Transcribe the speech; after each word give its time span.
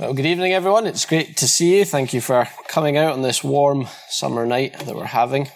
Well, 0.00 0.14
good 0.14 0.24
evening, 0.24 0.54
everyone. 0.54 0.86
It's 0.86 1.04
great 1.04 1.36
to 1.36 1.46
see 1.46 1.76
you. 1.76 1.84
Thank 1.84 2.14
you 2.14 2.22
for 2.22 2.48
coming 2.68 2.96
out 2.96 3.12
on 3.12 3.20
this 3.20 3.44
warm 3.44 3.86
summer 4.08 4.46
night 4.46 4.78
that 4.78 4.96
we're 4.96 5.04
having. 5.04 5.48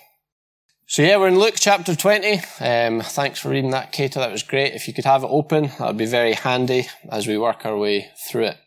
So 0.86 1.00
yeah, 1.00 1.16
we're 1.16 1.28
in 1.28 1.38
Luke 1.38 1.54
chapter 1.56 1.96
20. 1.96 2.42
Um, 2.60 3.00
thanks 3.00 3.38
for 3.40 3.48
reading 3.48 3.70
that, 3.70 3.90
Cato. 3.90 4.20
That 4.20 4.30
was 4.30 4.42
great. 4.42 4.74
If 4.74 4.86
you 4.86 4.92
could 4.92 5.06
have 5.06 5.24
it 5.24 5.30
open, 5.30 5.68
that 5.78 5.86
would 5.86 5.96
be 5.96 6.04
very 6.04 6.34
handy 6.34 6.88
as 7.08 7.26
we 7.26 7.38
work 7.38 7.64
our 7.64 7.74
way 7.74 8.10
through 8.28 8.48
it. 8.48 8.58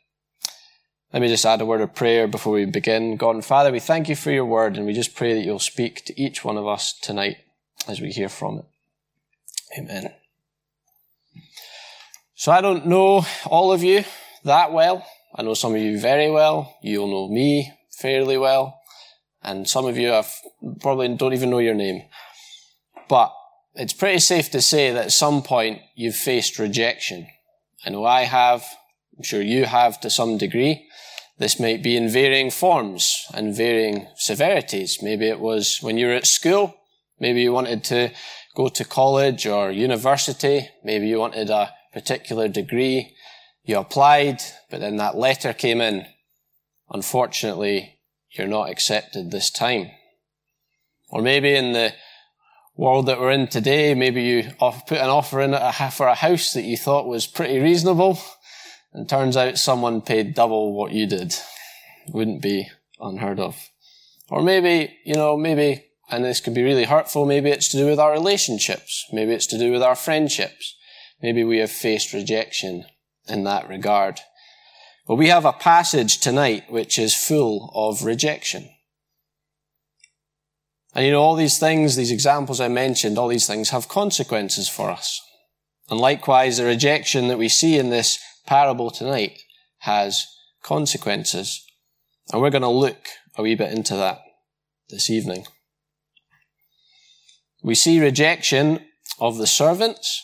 Let 1.13 1.21
me 1.21 1.27
just 1.27 1.45
add 1.45 1.61
a 1.61 1.65
word 1.65 1.81
of 1.81 1.93
prayer 1.93 2.27
before 2.27 2.53
we 2.53 2.65
begin. 2.65 3.15
God 3.15 3.35
and 3.35 3.45
Father, 3.45 3.71
we 3.71 3.79
thank 3.79 4.09
you 4.09 4.15
for 4.15 4.31
your 4.31 4.45
word 4.45 4.77
and 4.77 4.87
we 4.87 4.93
just 4.93 5.15
pray 5.15 5.35
that 5.35 5.45
you'll 5.45 5.59
speak 5.59 6.03
to 6.05 6.19
each 6.19 6.43
one 6.43 6.57
of 6.57 6.65
us 6.65 6.91
tonight 6.91 7.37
as 7.87 8.01
we 8.01 8.09
hear 8.09 8.29
from 8.29 8.57
it. 8.57 8.65
Amen. 9.77 10.11
So 12.33 12.51
I 12.51 12.61
don't 12.61 12.87
know 12.87 13.27
all 13.45 13.71
of 13.71 13.83
you 13.83 14.05
that 14.43 14.73
well. 14.73 15.05
I 15.37 15.43
know 15.43 15.53
some 15.53 15.75
of 15.75 15.81
you 15.81 15.99
very 15.99 16.31
well. 16.31 16.75
You'll 16.81 17.07
know 17.07 17.27
me 17.29 17.71
fairly 17.91 18.37
well. 18.37 18.79
And 19.43 19.69
some 19.69 19.85
of 19.85 19.97
you 19.97 20.07
have 20.07 20.33
probably 20.81 21.15
don't 21.15 21.33
even 21.33 21.51
know 21.51 21.59
your 21.59 21.75
name. 21.75 22.01
But 23.07 23.31
it's 23.75 23.93
pretty 23.93 24.19
safe 24.19 24.49
to 24.51 24.61
say 24.61 24.91
that 24.91 25.05
at 25.05 25.11
some 25.11 25.43
point 25.43 25.81
you've 25.95 26.15
faced 26.15 26.57
rejection. 26.57 27.27
I 27.85 27.91
know 27.91 28.03
I 28.03 28.23
have. 28.23 28.65
I'm 29.15 29.23
sure 29.23 29.41
you 29.41 29.65
have 29.65 30.01
to 30.01 30.09
some 30.09 30.39
degree. 30.39 30.87
This 31.37 31.59
might 31.59 31.83
be 31.83 31.95
in 31.95 32.09
varying 32.09 32.49
forms 32.49 33.25
and 33.31 33.55
varying 33.55 34.07
severities. 34.15 34.97
Maybe 35.03 35.29
it 35.29 35.39
was 35.39 35.77
when 35.81 35.97
you 35.97 36.07
were 36.07 36.13
at 36.13 36.25
school. 36.25 36.73
Maybe 37.19 37.41
you 37.41 37.51
wanted 37.51 37.83
to 37.85 38.11
go 38.55 38.69
to 38.69 38.83
college 38.83 39.45
or 39.45 39.71
university. 39.71 40.67
Maybe 40.83 41.07
you 41.07 41.19
wanted 41.19 41.51
a 41.51 41.73
particular 41.93 42.47
degree. 42.47 43.15
You 43.67 43.79
applied, 43.79 44.41
but 44.71 44.79
then 44.79 44.95
that 44.95 45.17
letter 45.17 45.51
came 45.51 45.81
in. 45.81 46.05
Unfortunately, 46.89 47.99
you're 48.31 48.47
not 48.47 48.69
accepted 48.69 49.29
this 49.29 49.51
time. 49.51 49.91
Or 51.09 51.21
maybe 51.21 51.53
in 51.53 51.73
the 51.73 51.93
world 52.77 53.07
that 53.07 53.19
we're 53.19 53.31
in 53.31 53.47
today, 53.47 53.93
maybe 53.93 54.23
you 54.23 54.51
put 54.57 54.91
an 54.93 55.09
offer 55.09 55.41
in 55.41 55.51
for 55.91 56.07
a 56.07 56.15
house 56.15 56.53
that 56.53 56.63
you 56.63 56.77
thought 56.77 57.09
was 57.09 57.27
pretty 57.27 57.59
reasonable, 57.59 58.17
and 58.93 59.09
turns 59.09 59.35
out 59.35 59.57
someone 59.57 59.99
paid 59.99 60.33
double 60.33 60.73
what 60.73 60.93
you 60.93 61.05
did. 61.05 61.35
Wouldn't 62.07 62.41
be 62.41 62.69
unheard 63.01 63.41
of. 63.41 63.69
Or 64.29 64.41
maybe, 64.41 64.97
you 65.03 65.15
know, 65.15 65.35
maybe, 65.35 65.83
and 66.09 66.23
this 66.23 66.39
could 66.39 66.53
be 66.53 66.63
really 66.63 66.85
hurtful, 66.85 67.25
maybe 67.25 67.49
it's 67.49 67.67
to 67.69 67.77
do 67.77 67.87
with 67.87 67.99
our 67.99 68.13
relationships. 68.13 69.05
Maybe 69.11 69.33
it's 69.33 69.47
to 69.47 69.57
do 69.57 69.73
with 69.73 69.83
our 69.83 69.95
friendships. 69.95 70.73
Maybe 71.21 71.43
we 71.43 71.57
have 71.57 71.71
faced 71.71 72.13
rejection 72.13 72.85
in 73.29 73.43
that 73.43 73.67
regard. 73.69 74.19
Well, 75.07 75.17
we 75.17 75.27
have 75.29 75.45
a 75.45 75.53
passage 75.53 76.19
tonight 76.19 76.69
which 76.69 76.99
is 76.99 77.15
full 77.15 77.71
of 77.73 78.03
rejection. 78.03 78.69
And 80.93 81.05
you 81.05 81.11
know, 81.11 81.21
all 81.21 81.35
these 81.35 81.59
things, 81.59 81.95
these 81.95 82.11
examples 82.11 82.59
I 82.59 82.67
mentioned, 82.67 83.17
all 83.17 83.27
these 83.27 83.47
things 83.47 83.69
have 83.69 83.87
consequences 83.87 84.67
for 84.67 84.89
us. 84.89 85.21
And 85.89 85.99
likewise, 85.99 86.57
the 86.57 86.65
rejection 86.65 87.27
that 87.27 87.37
we 87.37 87.49
see 87.49 87.77
in 87.77 87.89
this 87.89 88.19
parable 88.45 88.89
tonight 88.89 89.39
has 89.79 90.25
consequences. 90.63 91.63
And 92.31 92.41
we're 92.41 92.49
going 92.49 92.63
to 92.63 92.67
look 92.67 93.07
a 93.37 93.43
wee 93.43 93.55
bit 93.55 93.71
into 93.71 93.95
that 93.95 94.19
this 94.89 95.09
evening. 95.09 95.45
We 97.63 97.75
see 97.75 98.01
rejection 98.01 98.85
of 99.19 99.37
the 99.37 99.47
servants. 99.47 100.23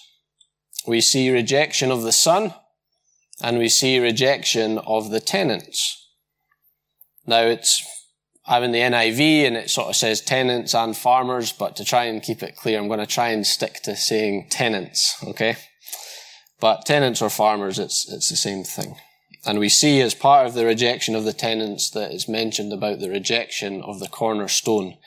We 0.85 1.01
see 1.01 1.31
rejection 1.31 1.91
of 1.91 2.01
the 2.01 2.11
son 2.11 2.53
and 3.41 3.57
we 3.57 3.69
see 3.69 3.99
rejection 3.99 4.77
of 4.79 5.09
the 5.09 5.19
tenants. 5.19 5.99
Now 7.25 7.41
it's, 7.41 7.83
I'm 8.45 8.63
in 8.63 8.71
the 8.71 8.79
NIV 8.79 9.47
and 9.47 9.55
it 9.55 9.69
sort 9.69 9.89
of 9.89 9.95
says 9.95 10.21
tenants 10.21 10.75
and 10.75 10.95
farmers, 10.95 11.51
but 11.51 11.75
to 11.77 11.85
try 11.85 12.05
and 12.05 12.21
keep 12.21 12.43
it 12.43 12.55
clear, 12.55 12.79
I'm 12.79 12.87
going 12.87 12.99
to 12.99 13.05
try 13.05 13.29
and 13.29 13.45
stick 13.45 13.81
to 13.83 13.95
saying 13.95 14.47
tenants, 14.49 15.15
okay? 15.23 15.55
But 16.59 16.85
tenants 16.85 17.21
or 17.21 17.29
farmers, 17.29 17.79
it's, 17.79 18.11
it's 18.11 18.29
the 18.29 18.35
same 18.35 18.63
thing. 18.63 18.95
And 19.45 19.59
we 19.59 19.69
see 19.69 19.99
as 20.01 20.15
part 20.15 20.47
of 20.47 20.53
the 20.53 20.65
rejection 20.65 21.15
of 21.15 21.25
the 21.25 21.33
tenants 21.33 21.89
that 21.91 22.11
is 22.11 22.29
mentioned 22.29 22.71
about 22.71 22.99
the 22.99 23.09
rejection 23.09 23.81
of 23.81 23.99
the 23.99 24.07
cornerstone. 24.07 24.97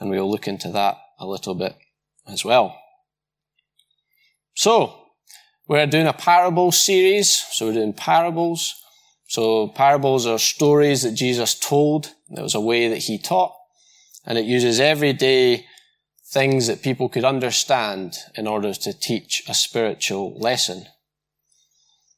And 0.00 0.10
we'll 0.10 0.30
look 0.30 0.48
into 0.48 0.70
that 0.72 0.96
a 1.20 1.26
little 1.26 1.54
bit 1.54 1.76
as 2.26 2.44
well. 2.44 2.76
So, 4.54 5.05
we're 5.68 5.86
doing 5.86 6.06
a 6.06 6.12
parable 6.12 6.70
series, 6.72 7.34
so 7.50 7.66
we're 7.66 7.74
doing 7.74 7.92
parables. 7.92 8.74
So 9.28 9.68
parables 9.68 10.26
are 10.26 10.38
stories 10.38 11.02
that 11.02 11.12
Jesus 11.12 11.58
told. 11.58 12.12
There 12.28 12.44
was 12.44 12.54
a 12.54 12.60
way 12.60 12.88
that 12.88 12.98
he 12.98 13.18
taught. 13.18 13.54
And 14.24 14.38
it 14.38 14.44
uses 14.44 14.78
everyday 14.80 15.66
things 16.32 16.66
that 16.66 16.82
people 16.82 17.08
could 17.08 17.24
understand 17.24 18.16
in 18.34 18.46
order 18.46 18.72
to 18.74 18.92
teach 18.92 19.42
a 19.48 19.54
spiritual 19.54 20.38
lesson. 20.38 20.86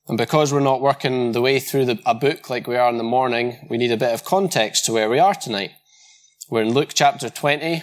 And 0.08 0.16
because 0.16 0.52
we're 0.52 0.60
not 0.60 0.80
working 0.80 1.32
the 1.32 1.42
way 1.42 1.60
through 1.60 1.84
the, 1.84 2.00
a 2.06 2.14
book 2.14 2.48
like 2.48 2.66
we 2.66 2.76
are 2.76 2.88
in 2.88 2.96
the 2.96 3.04
morning, 3.04 3.66
we 3.68 3.76
need 3.76 3.92
a 3.92 3.96
bit 3.98 4.14
of 4.14 4.24
context 4.24 4.86
to 4.86 4.92
where 4.92 5.10
we 5.10 5.18
are 5.18 5.34
tonight. 5.34 5.72
We're 6.50 6.62
in 6.62 6.72
Luke 6.72 6.92
chapter 6.94 7.28
20, 7.28 7.82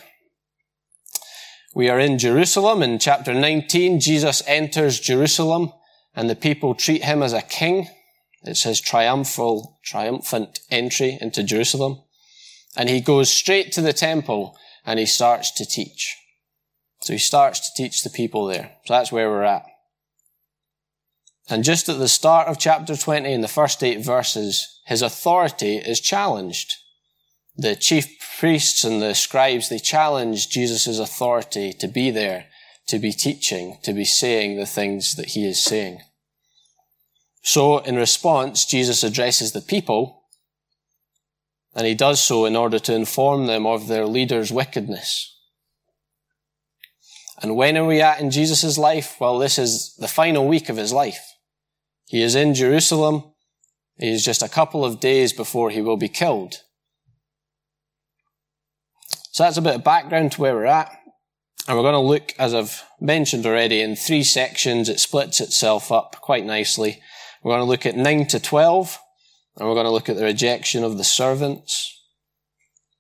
we 1.76 1.90
are 1.90 2.00
in 2.00 2.18
Jerusalem. 2.18 2.82
In 2.82 2.98
chapter 2.98 3.34
19, 3.34 4.00
Jesus 4.00 4.42
enters 4.48 5.00
Jerusalem 5.00 5.74
and 6.16 6.30
the 6.30 6.36
people 6.36 6.74
treat 6.74 7.04
him 7.04 7.22
as 7.22 7.34
a 7.34 7.42
king. 7.42 7.90
It's 8.44 8.64
his 8.64 8.80
triumphal, 8.80 9.80
triumphant 9.84 10.62
entry 10.72 11.18
into 11.20 11.44
Jerusalem. 11.44 12.02
And 12.78 12.90
he 12.90 13.02
goes 13.02 13.30
straight 13.30 13.74
to 13.74 13.82
the 13.82 13.94
temple 13.94 14.58
and 14.86 15.00
he 15.00 15.06
starts 15.06 15.52
to 15.52 15.66
teach. 15.66 16.16
So 17.02 17.12
he 17.12 17.20
starts 17.20 17.60
to 17.60 17.84
teach 17.84 18.04
the 18.04 18.10
people 18.10 18.46
there. 18.46 18.72
So 18.86 18.94
that's 18.94 19.12
where 19.12 19.30
we're 19.30 19.44
at. 19.44 19.66
And 21.50 21.64
just 21.64 21.90
at 21.90 22.00
the 22.00 22.08
start 22.08 22.48
of 22.48 22.58
chapter 22.58 22.96
20, 22.96 23.32
in 23.32 23.42
the 23.42 23.48
first 23.50 23.84
eight 23.84 24.04
verses, 24.04 24.80
his 24.86 25.02
authority 25.02 25.76
is 25.76 26.00
challenged 26.00 26.74
the 27.58 27.76
chief 27.76 28.08
priests 28.38 28.84
and 28.84 29.02
the 29.02 29.16
scribes, 29.16 29.70
they 29.70 29.80
challenged 29.80 30.52
Jesus' 30.52 31.00
authority 31.00 31.74
to 31.74 31.88
be 31.88 32.12
there, 32.12 32.48
to 32.88 33.00
be 33.00 33.12
teaching, 33.12 33.78
to 33.84 33.94
be 33.94 34.06
saying 34.06 34.58
the 34.58 34.66
things 34.66 35.16
that 35.16 35.30
he 35.30 35.46
is 35.48 35.64
saying. 35.64 36.02
So 37.42 37.78
in 37.80 37.96
response, 37.96 38.66
Jesus 38.66 39.04
addresses 39.04 39.52
the 39.52 39.62
people, 39.62 40.24
and 41.74 41.86
he 41.86 41.94
does 41.94 42.22
so 42.22 42.46
in 42.46 42.56
order 42.56 42.80
to 42.80 42.96
inform 42.96 43.46
them 43.46 43.66
of 43.66 43.88
their 43.88 44.06
leader's 44.06 44.52
wickedness. 44.52 45.32
And 47.42 47.56
when 47.56 47.78
are 47.78 47.86
we 47.86 48.02
at 48.02 48.20
in 48.20 48.32
Jesus' 48.32 48.78
life? 48.78 49.18
Well, 49.20 49.38
this 49.38 49.60
is 49.60 49.96
the 49.98 50.08
final 50.08 50.48
week 50.48 50.70
of 50.70 50.78
his 50.78 50.94
life. 50.94 51.34
He 52.08 52.22
is 52.22 52.36
in 52.36 52.54
Jerusalem. 52.54 53.24
He 53.98 54.10
is 54.10 54.26
just 54.26 54.42
a 54.42 54.50
couple 54.50 54.86
of 54.86 55.00
days 55.00 55.34
before 55.34 55.70
he 55.70 55.82
will 55.82 55.98
be 55.98 56.10
killed. 56.10 56.62
So 59.36 59.44
that's 59.44 59.58
a 59.58 59.62
bit 59.62 59.76
of 59.76 59.84
background 59.84 60.32
to 60.32 60.42
where 60.42 60.56
we're 60.56 60.64
at. 60.64 60.98
And 61.68 61.76
we're 61.76 61.84
going 61.84 61.92
to 61.92 62.00
look, 62.00 62.34
as 62.40 62.54
I've 62.54 62.82
mentioned 63.02 63.46
already, 63.46 63.82
in 63.82 63.98
three 63.98 64.24
sections. 64.24 64.88
It 64.88 65.02
splits 65.02 65.42
itself 65.42 65.92
up 65.92 66.16
quite 66.22 66.46
nicely. 66.46 67.02
We're 67.44 67.52
going 67.52 67.60
to 67.60 67.70
look 67.70 67.86
at 67.86 67.98
9 67.98 68.28
to 68.28 68.40
12, 68.40 68.98
and 69.58 69.68
we're 69.68 69.74
going 69.74 69.88
to 69.88 69.92
look 69.92 70.08
at 70.08 70.16
the 70.16 70.24
rejection 70.24 70.86
of 70.86 70.98
the 70.98 71.04
servants. 71.04 72.02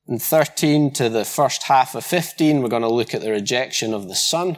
In 0.08 0.20
13 0.20 0.92
to 0.96 1.08
the 1.08 1.24
first 1.24 1.64
half 1.64 1.96
of 1.96 2.04
15, 2.04 2.62
we're 2.62 2.68
going 2.68 2.82
to 2.82 2.90
look 2.90 3.14
at 3.14 3.22
the 3.22 3.32
rejection 3.32 3.94
of 3.94 4.10
the 4.10 4.16
son. 4.16 4.58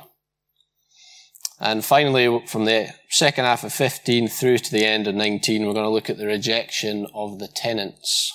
And 1.60 1.86
finally, 1.86 2.42
from 2.48 2.66
the 2.66 2.90
second 3.12 3.46
half 3.46 3.64
of 3.64 3.72
15 3.72 4.30
through 4.30 4.58
to 4.58 4.72
the 4.72 4.84
end 4.84 5.06
of 5.06 5.14
19, 5.14 5.64
we're 5.64 5.74
going 5.74 5.86
to 5.86 5.92
look 5.92 6.10
at 6.10 6.18
the 6.18 6.26
rejection 6.26 7.06
of 7.14 7.38
the 7.38 7.48
tenants. 7.48 8.34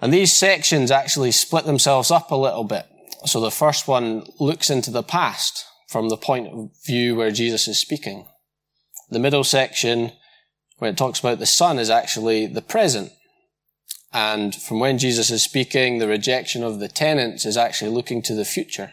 And 0.00 0.12
these 0.12 0.32
sections 0.32 0.90
actually 0.90 1.32
split 1.32 1.64
themselves 1.64 2.10
up 2.10 2.30
a 2.30 2.36
little 2.36 2.64
bit. 2.64 2.86
So 3.24 3.40
the 3.40 3.50
first 3.50 3.88
one 3.88 4.24
looks 4.38 4.70
into 4.70 4.90
the 4.90 5.02
past 5.02 5.64
from 5.88 6.08
the 6.08 6.16
point 6.16 6.48
of 6.48 6.70
view 6.86 7.16
where 7.16 7.30
Jesus 7.30 7.66
is 7.66 7.80
speaking. 7.80 8.26
The 9.10 9.18
middle 9.18 9.42
section, 9.42 10.12
where 10.78 10.90
it 10.90 10.96
talks 10.96 11.18
about 11.18 11.38
the 11.38 11.46
Son, 11.46 11.78
is 11.78 11.90
actually 11.90 12.46
the 12.46 12.62
present. 12.62 13.10
And 14.12 14.54
from 14.54 14.80
when 14.80 14.98
Jesus 14.98 15.30
is 15.30 15.42
speaking, 15.42 15.98
the 15.98 16.08
rejection 16.08 16.62
of 16.62 16.78
the 16.78 16.88
tenants 16.88 17.44
is 17.44 17.56
actually 17.56 17.90
looking 17.90 18.22
to 18.22 18.34
the 18.34 18.44
future. 18.44 18.92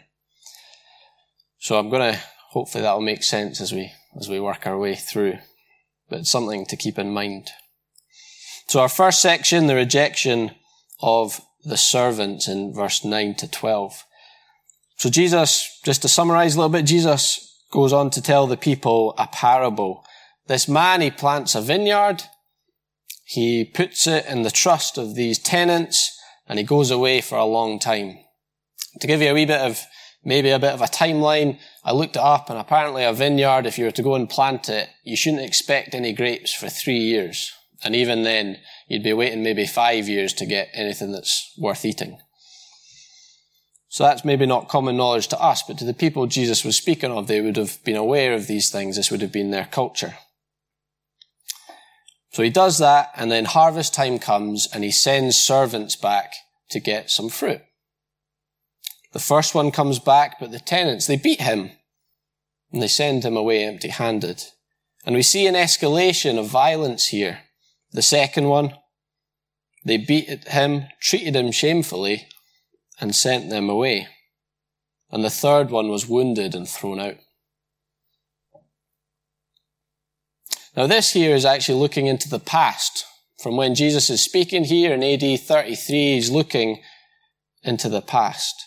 So 1.58 1.78
I'm 1.78 1.88
going 1.88 2.14
to, 2.14 2.20
hopefully 2.50 2.82
that'll 2.82 3.00
make 3.00 3.22
sense 3.22 3.60
as 3.60 3.72
we, 3.72 3.92
as 4.18 4.28
we 4.28 4.40
work 4.40 4.66
our 4.66 4.78
way 4.78 4.94
through. 4.94 5.38
But 6.08 6.20
it's 6.20 6.30
something 6.30 6.66
to 6.66 6.76
keep 6.76 6.98
in 6.98 7.12
mind. 7.12 7.50
So 8.68 8.80
our 8.80 8.88
first 8.88 9.22
section, 9.22 9.66
the 9.66 9.74
rejection 9.74 10.52
of 11.00 11.40
the 11.64 11.76
servants 11.76 12.48
in 12.48 12.72
verse 12.72 13.04
9 13.04 13.34
to 13.36 13.50
12. 13.50 14.04
So 14.98 15.10
Jesus, 15.10 15.80
just 15.84 16.02
to 16.02 16.08
summarize 16.08 16.54
a 16.54 16.58
little 16.58 16.70
bit, 16.70 16.86
Jesus 16.86 17.64
goes 17.72 17.92
on 17.92 18.10
to 18.10 18.22
tell 18.22 18.46
the 18.46 18.56
people 18.56 19.14
a 19.18 19.26
parable. 19.26 20.04
This 20.46 20.68
man, 20.68 21.00
he 21.00 21.10
plants 21.10 21.54
a 21.54 21.60
vineyard 21.60 22.22
he 23.26 23.64
puts 23.64 24.06
it 24.06 24.24
in 24.26 24.42
the 24.42 24.52
trust 24.52 24.98
of 24.98 25.16
these 25.16 25.40
tenants 25.40 26.16
and 26.46 26.60
he 26.60 26.64
goes 26.64 26.92
away 26.92 27.20
for 27.20 27.36
a 27.36 27.44
long 27.44 27.80
time. 27.80 28.18
To 29.00 29.08
give 29.08 29.20
you 29.20 29.30
a 29.30 29.34
wee 29.34 29.46
bit 29.46 29.60
of, 29.60 29.84
maybe 30.24 30.50
a 30.50 30.60
bit 30.60 30.72
of 30.72 30.80
a 30.80 30.84
timeline, 30.84 31.58
I 31.82 31.90
looked 31.90 32.14
it 32.14 32.22
up 32.22 32.48
and 32.50 32.58
apparently 32.58 33.02
a 33.02 33.12
vineyard, 33.12 33.66
if 33.66 33.78
you 33.78 33.84
were 33.84 33.90
to 33.90 34.02
go 34.02 34.14
and 34.14 34.30
plant 34.30 34.68
it, 34.68 34.90
you 35.02 35.16
shouldn't 35.16 35.42
expect 35.42 35.92
any 35.92 36.12
grapes 36.12 36.54
for 36.54 36.68
three 36.68 37.00
years. 37.00 37.52
And 37.82 37.96
even 37.96 38.22
then, 38.22 38.58
you'd 38.86 39.02
be 39.02 39.12
waiting 39.12 39.42
maybe 39.42 39.66
five 39.66 40.08
years 40.08 40.32
to 40.34 40.46
get 40.46 40.70
anything 40.72 41.12
that's 41.12 41.52
worth 41.58 41.84
eating. 41.84 42.18
So 43.88 44.04
that's 44.04 44.24
maybe 44.24 44.46
not 44.46 44.68
common 44.68 44.96
knowledge 44.96 45.28
to 45.28 45.40
us, 45.40 45.62
but 45.62 45.78
to 45.78 45.84
the 45.84 45.94
people 45.94 46.26
Jesus 46.26 46.64
was 46.64 46.76
speaking 46.76 47.10
of, 47.10 47.26
they 47.26 47.40
would 47.40 47.56
have 47.56 47.82
been 47.84 47.96
aware 47.96 48.34
of 48.34 48.46
these 48.46 48.70
things. 48.70 48.96
This 48.96 49.10
would 49.10 49.22
have 49.22 49.32
been 49.32 49.52
their 49.52 49.66
culture. 49.66 50.16
So 52.32 52.42
he 52.42 52.50
does 52.50 52.76
that, 52.78 53.10
and 53.16 53.30
then 53.30 53.46
harvest 53.46 53.94
time 53.94 54.18
comes, 54.18 54.68
and 54.70 54.84
he 54.84 54.90
sends 54.90 55.36
servants 55.36 55.96
back 55.96 56.34
to 56.70 56.80
get 56.80 57.10
some 57.10 57.30
fruit. 57.30 57.62
The 59.14 59.18
first 59.18 59.54
one 59.54 59.70
comes 59.70 59.98
back, 59.98 60.38
but 60.38 60.52
the 60.52 60.58
tenants, 60.60 61.06
they 61.06 61.16
beat 61.16 61.40
him, 61.40 61.70
and 62.70 62.82
they 62.82 62.88
send 62.88 63.24
him 63.24 63.38
away 63.38 63.64
empty 63.64 63.88
handed. 63.88 64.42
And 65.06 65.14
we 65.14 65.22
see 65.22 65.46
an 65.46 65.54
escalation 65.54 66.38
of 66.38 66.48
violence 66.48 67.06
here. 67.06 67.38
The 67.96 68.02
second 68.02 68.48
one, 68.48 68.74
they 69.86 69.96
beat 69.96 70.48
him, 70.48 70.84
treated 71.00 71.34
him 71.34 71.50
shamefully, 71.50 72.28
and 73.00 73.16
sent 73.16 73.48
them 73.48 73.70
away. 73.70 74.08
And 75.10 75.24
the 75.24 75.30
third 75.30 75.70
one 75.70 75.88
was 75.88 76.06
wounded 76.06 76.54
and 76.54 76.68
thrown 76.68 77.00
out. 77.00 77.16
Now 80.76 80.86
this 80.86 81.12
here 81.12 81.34
is 81.34 81.46
actually 81.46 81.80
looking 81.80 82.06
into 82.06 82.28
the 82.28 82.38
past. 82.38 83.06
From 83.42 83.56
when 83.56 83.74
Jesus 83.74 84.10
is 84.10 84.22
speaking 84.22 84.64
here 84.64 84.92
in 84.92 85.02
AD 85.02 85.40
33, 85.40 86.16
he's 86.16 86.30
looking 86.30 86.82
into 87.62 87.88
the 87.88 88.02
past. 88.02 88.62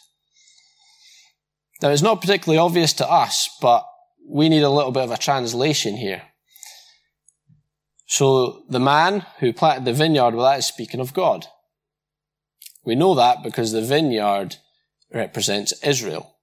Now 1.83 1.89
it's 1.89 2.01
not 2.01 2.21
particularly 2.21 2.57
obvious 2.57 2.93
to 2.93 3.07
us, 3.07 3.47
but 3.61 3.85
we 4.27 4.49
need 4.49 4.63
a 4.63 4.71
little 4.71 4.91
bit 4.91 5.03
of 5.03 5.11
a 5.11 5.17
translation 5.17 5.97
here. 5.97 6.23
So 8.09 8.63
the 8.67 8.79
man 8.79 9.23
who 9.37 9.53
planted 9.53 9.85
the 9.85 9.93
vineyard, 9.93 10.33
well, 10.33 10.49
that 10.49 10.57
is 10.57 10.65
speaking 10.65 10.99
of 10.99 11.13
God. 11.13 11.45
We 12.83 12.95
know 12.95 13.13
that 13.13 13.43
because 13.43 13.71
the 13.71 13.83
vineyard 13.83 14.55
represents 15.13 15.73
Israel. 15.83 16.35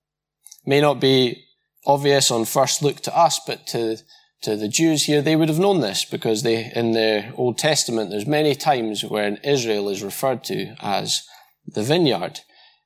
May 0.65 0.81
not 0.81 1.01
be 1.01 1.45
obvious 1.85 2.31
on 2.31 2.45
first 2.45 2.83
look 2.83 3.01
to 3.01 3.19
us, 3.19 3.41
but 3.45 3.67
to 3.69 3.99
to 4.43 4.55
the 4.55 4.69
Jews 4.69 5.05
here, 5.05 5.23
they 5.23 5.35
would 5.35 5.49
have 5.49 5.59
known 5.59 5.81
this 5.81 6.05
because 6.05 6.43
they, 6.43 6.71
in 6.77 6.93
the 6.93 7.33
Old 7.37 7.59
Testament, 7.59 8.11
there's 8.11 8.27
many 8.27 8.55
times 8.55 9.03
where 9.03 9.39
Israel 9.43 9.89
is 9.89 10.05
referred 10.05 10.45
to 10.45 10.77
as 10.79 11.27
the 11.67 11.83
vineyard. 11.83 12.41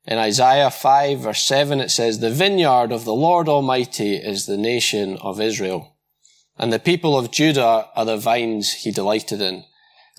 In 0.06 0.17
Isaiah 0.17 0.71
5 0.71 1.19
verse 1.19 1.43
7 1.43 1.81
it 1.81 1.91
says, 1.91 2.21
The 2.21 2.31
vineyard 2.31 2.93
of 2.93 3.05
the 3.05 3.12
Lord 3.12 3.47
Almighty 3.47 4.15
is 4.15 4.47
the 4.47 4.56
nation 4.56 5.19
of 5.19 5.38
Israel. 5.41 5.97
And 6.60 6.70
the 6.70 6.78
people 6.78 7.18
of 7.18 7.30
Judah 7.30 7.88
are 7.96 8.04
the 8.04 8.18
vines 8.18 8.74
he 8.74 8.92
delighted 8.92 9.40
in. 9.40 9.64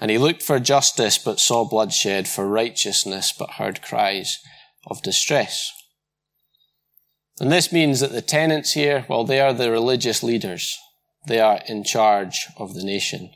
And 0.01 0.09
he 0.09 0.17
looked 0.17 0.41
for 0.41 0.59
justice 0.59 1.19
but 1.19 1.39
saw 1.39 1.69
bloodshed, 1.69 2.27
for 2.27 2.47
righteousness 2.47 3.31
but 3.31 3.51
heard 3.51 3.83
cries 3.83 4.39
of 4.87 5.03
distress. 5.03 5.71
And 7.39 7.51
this 7.51 7.71
means 7.71 7.99
that 7.99 8.11
the 8.11 8.23
tenants 8.23 8.73
here, 8.73 9.05
well, 9.07 9.23
they 9.23 9.39
are 9.39 9.53
the 9.53 9.69
religious 9.69 10.23
leaders. 10.23 10.79
They 11.27 11.39
are 11.39 11.61
in 11.67 11.83
charge 11.83 12.47
of 12.57 12.73
the 12.73 12.83
nation. 12.83 13.29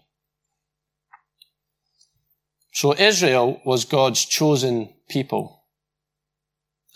So 2.74 2.96
Israel 2.96 3.62
was 3.64 3.86
God's 3.86 4.26
chosen 4.26 4.96
people. 5.10 5.66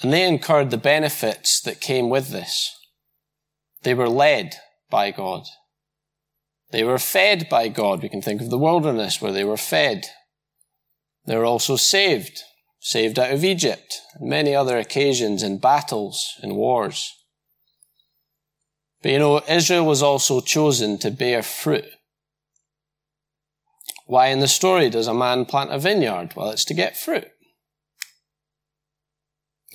And 0.01 0.11
they 0.11 0.27
incurred 0.27 0.71
the 0.71 0.77
benefits 0.77 1.61
that 1.61 1.81
came 1.81 2.09
with 2.09 2.29
this. 2.29 2.75
They 3.83 3.94
were 3.94 4.09
led 4.09 4.56
by 4.89 5.11
God. 5.11 5.45
They 6.71 6.83
were 6.83 7.00
fed 7.00 7.50
by 7.50 7.68
God. 7.68 8.01
We 8.01 8.10
can 8.10 8.21
think 8.21 8.42
of 8.42 8.50
the 8.50 8.57
wilderness 8.57 9.21
where 9.21 9.31
they 9.31 9.44
were 9.44 9.57
fed. 9.57 10.06
They 11.25 11.36
were 11.36 11.45
also 11.45 11.75
saved, 11.75 12.42
saved 12.80 13.18
out 13.18 13.31
of 13.31 13.44
Egypt, 13.44 14.01
and 14.16 14.30
many 14.30 14.54
other 14.56 14.77
occasions 14.77 15.42
in 15.42 15.57
battles, 15.57 16.36
in 16.44 16.56
wars. 16.56 17.13
But 19.01 19.12
you 19.12 19.19
know, 19.19 19.42
Israel 19.48 19.86
was 19.86 20.04
also 20.04 20.42
chosen 20.42 20.98
to 21.00 21.12
bear 21.12 21.42
fruit. 21.42 21.86
Why 24.06 24.27
in 24.27 24.39
the 24.39 24.48
story 24.48 24.89
does 24.89 25.07
a 25.07 25.13
man 25.13 25.45
plant 25.45 25.71
a 25.71 25.80
vineyard? 25.80 26.33
Well, 26.36 26.50
it's 26.50 26.66
to 26.66 26.74
get 26.74 26.98
fruit. 26.98 27.27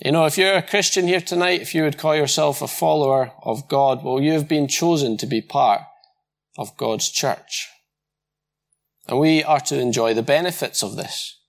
You 0.03 0.11
know, 0.11 0.25
if 0.25 0.37
you're 0.37 0.55
a 0.55 0.61
Christian 0.61 1.07
here 1.07 1.21
tonight, 1.21 1.61
if 1.61 1.73
you 1.73 1.83
would 1.83 1.97
call 1.97 2.15
yourself 2.15 2.61
a 2.61 2.67
follower 2.67 3.31
of 3.43 3.69
God, 3.69 4.03
well, 4.03 4.21
you 4.21 4.33
have 4.33 4.47
been 4.47 4.67
chosen 4.67 5.15
to 5.17 5.25
be 5.25 5.41
part 5.41 5.81
of 6.57 6.77
God's 6.77 7.09
church. 7.09 7.67
And 9.07 9.19
we 9.19 9.43
are 9.43 9.59
to 9.61 9.79
enjoy 9.79 10.13
the 10.13 10.23
benefits 10.23 10.83
of 10.83 10.95
this. 10.95 11.39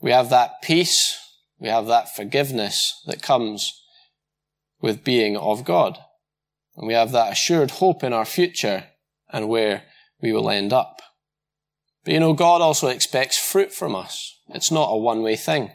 We 0.00 0.10
have 0.10 0.30
that 0.30 0.62
peace, 0.62 1.18
we 1.58 1.68
have 1.68 1.86
that 1.86 2.14
forgiveness 2.14 3.00
that 3.06 3.22
comes 3.22 3.80
with 4.80 5.04
being 5.04 5.36
of 5.36 5.64
God. 5.64 5.98
And 6.76 6.86
we 6.86 6.94
have 6.94 7.12
that 7.12 7.32
assured 7.32 7.72
hope 7.72 8.02
in 8.02 8.12
our 8.12 8.24
future 8.24 8.84
and 9.30 9.48
where 9.48 9.84
we 10.20 10.32
will 10.32 10.50
end 10.50 10.72
up. 10.72 11.02
But 12.04 12.14
you 12.14 12.20
know, 12.20 12.32
God 12.32 12.60
also 12.60 12.88
expects 12.88 13.38
fruit 13.38 13.72
from 13.72 13.94
us. 13.94 14.38
It's 14.48 14.70
not 14.70 14.90
a 14.90 14.96
one-way 14.96 15.36
thing. 15.36 15.70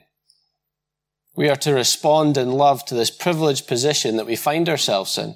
We 1.35 1.49
are 1.49 1.55
to 1.57 1.73
respond 1.73 2.37
in 2.37 2.51
love 2.51 2.83
to 2.85 2.95
this 2.95 3.11
privileged 3.11 3.67
position 3.67 4.17
that 4.17 4.25
we 4.25 4.35
find 4.35 4.67
ourselves 4.67 5.17
in, 5.17 5.35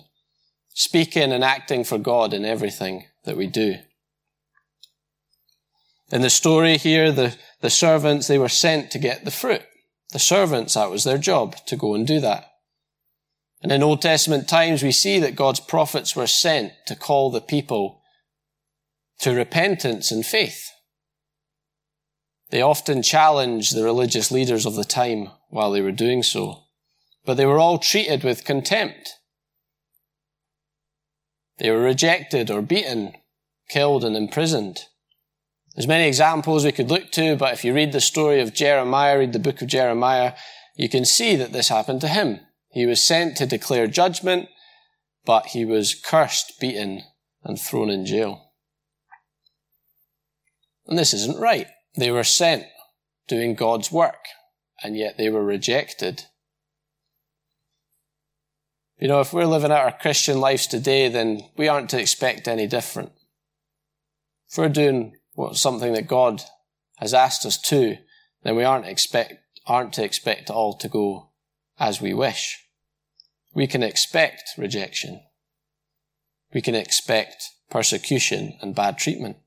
speaking 0.74 1.32
and 1.32 1.44
acting 1.44 1.84
for 1.84 1.98
God 1.98 2.34
in 2.34 2.46
everything 2.46 3.06
that 3.26 3.38
we 3.38 3.48
do. 3.48 3.76
In 6.12 6.22
the 6.22 6.30
story 6.30 6.78
here, 6.78 7.12
the, 7.12 7.36
the 7.62 7.70
servants, 7.70 8.28
they 8.28 8.38
were 8.38 8.50
sent 8.50 8.92
to 8.92 9.00
get 9.00 9.24
the 9.24 9.32
fruit. 9.32 9.62
The 10.12 10.20
servants, 10.20 10.74
that 10.74 10.92
was 10.92 11.04
their 11.04 11.18
job, 11.18 11.56
to 11.68 11.78
go 11.78 11.96
and 11.96 12.06
do 12.06 12.20
that. 12.20 12.46
And 13.62 13.72
in 13.72 13.84
Old 13.84 14.02
Testament 14.02 14.50
times, 14.50 14.84
we 14.84 14.92
see 14.92 15.20
that 15.20 15.36
God's 15.36 15.60
prophets 15.60 16.16
were 16.16 16.28
sent 16.28 16.74
to 16.88 16.96
call 16.96 17.32
the 17.32 17.42
people 17.42 18.02
to 19.20 19.34
repentance 19.34 20.12
and 20.12 20.26
faith. 20.26 20.72
They 22.50 22.62
often 22.62 23.02
challenged 23.02 23.74
the 23.74 23.84
religious 23.84 24.32
leaders 24.32 24.66
of 24.66 24.76
the 24.76 24.84
time 24.84 25.30
while 25.50 25.72
they 25.72 25.82
were 25.82 25.92
doing 25.92 26.24
so, 26.24 26.64
but 27.24 27.38
they 27.38 27.46
were 27.46 27.60
all 27.60 27.78
treated 27.78 28.24
with 28.24 28.44
contempt. 28.44 29.14
They 31.62 31.70
were 31.70 31.80
rejected 31.80 32.50
or 32.50 32.64
beaten, 32.64 33.14
killed 33.70 34.04
and 34.04 34.18
imprisoned. 34.18 34.88
There's 35.76 35.88
many 35.88 36.08
examples 36.08 36.66
we 36.66 36.72
could 36.72 36.90
look 36.90 37.12
to, 37.12 37.36
but 37.36 37.54
if 37.54 37.64
you 37.64 37.72
read 37.72 37.92
the 37.92 38.02
story 38.02 38.42
of 38.42 38.56
Jeremiah, 38.56 39.20
read 39.20 39.32
the 39.32 39.38
book 39.38 39.62
of 39.62 39.68
Jeremiah, 39.68 40.34
you 40.76 40.90
can 40.90 41.06
see 41.06 41.36
that 41.36 41.54
this 41.54 41.70
happened 41.70 42.02
to 42.02 42.08
him. 42.08 42.40
He 42.72 42.88
was 42.88 43.04
sent 43.04 43.38
to 43.38 43.46
declare 43.46 43.86
judgment, 43.86 44.50
but 45.24 45.48
he 45.48 45.64
was 45.64 45.94
cursed, 45.94 46.60
beaten, 46.60 47.04
and 47.44 47.62
thrown 47.62 47.92
in 47.92 48.08
jail. 48.08 48.54
And 50.88 50.98
this 50.98 51.14
isn't 51.14 51.40
right. 51.40 51.68
They 51.96 52.10
were 52.10 52.24
sent 52.24 52.66
doing 53.28 53.54
God's 53.54 53.92
work, 53.92 54.26
and 54.84 54.98
yet 54.98 55.20
they 55.20 55.30
were 55.30 55.46
rejected. 55.46 56.26
You 59.02 59.08
know, 59.08 59.20
if 59.20 59.34
we're 59.34 59.48
living 59.48 59.72
out 59.72 59.84
our 59.84 59.98
Christian 59.98 60.40
lives 60.40 60.68
today, 60.68 61.10
then 61.10 61.42
we 61.58 61.68
aren't 61.68 61.90
to 61.90 62.00
expect 62.00 62.48
any 62.48 62.68
different. 62.68 63.12
If 64.48 64.60
we're 64.60 64.70
doing 64.70 65.16
what, 65.34 65.58
something 65.58 65.94
that 65.94 66.06
God 66.06 66.44
has 66.98 67.12
asked 67.12 67.44
us 67.44 67.60
to, 67.62 67.98
then 68.44 68.56
we 68.56 68.64
aren't 68.64 68.86
expect, 68.86 69.34
aren't 69.66 69.94
to 69.94 70.04
expect 70.04 70.52
all 70.52 70.78
to 70.78 70.88
go 70.88 71.32
as 71.80 72.00
we 72.00 72.14
wish. 72.14 72.64
We 73.56 73.66
can 73.66 73.82
expect 73.82 74.52
rejection. 74.56 75.22
We 76.54 76.62
can 76.62 76.76
expect 76.76 77.44
persecution 77.72 78.60
and 78.62 78.76
bad 78.76 79.00
treatment. 79.00 79.38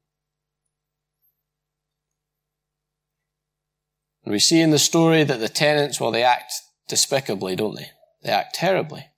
And 4.25 4.33
we 4.33 4.41
see 4.41 4.61
in 4.61 4.73
the 4.73 4.81
story 4.81 5.23
that 5.23 5.39
the 5.39 5.49
tenants, 5.49 6.01
well, 6.01 6.11
they 6.11 6.25
act 6.25 6.53
despicably, 6.89 7.55
don't 7.55 7.77
they? 7.77 7.91
They 8.25 8.33
act 8.33 8.57
terribly. 8.57 9.11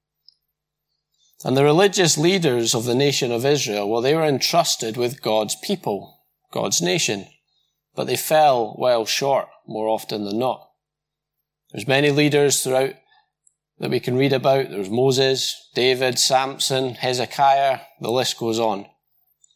And 1.46 1.56
the 1.56 1.62
religious 1.62 2.18
leaders 2.18 2.74
of 2.74 2.86
the 2.86 2.94
nation 2.96 3.30
of 3.30 3.46
Israel, 3.46 3.88
well, 3.88 4.00
they 4.00 4.16
were 4.16 4.24
entrusted 4.24 4.96
with 4.96 5.22
God's 5.22 5.54
people, 5.54 6.24
God's 6.50 6.82
nation, 6.82 7.28
but 7.94 8.08
they 8.08 8.16
fell 8.16 8.74
well 8.80 9.06
short 9.06 9.46
more 9.64 9.86
often 9.86 10.24
than 10.24 10.40
not. 10.40 10.68
There's 11.70 11.86
many 11.86 12.10
leaders 12.10 12.64
throughout 12.64 12.94
that 13.78 13.92
we 13.92 14.00
can 14.00 14.16
read 14.16 14.32
about. 14.32 14.70
There's 14.70 14.90
Moses, 14.90 15.70
David, 15.72 16.18
Samson, 16.18 16.96
Hezekiah, 16.96 17.78
the 18.00 18.10
list 18.10 18.38
goes 18.38 18.58
on. 18.58 18.86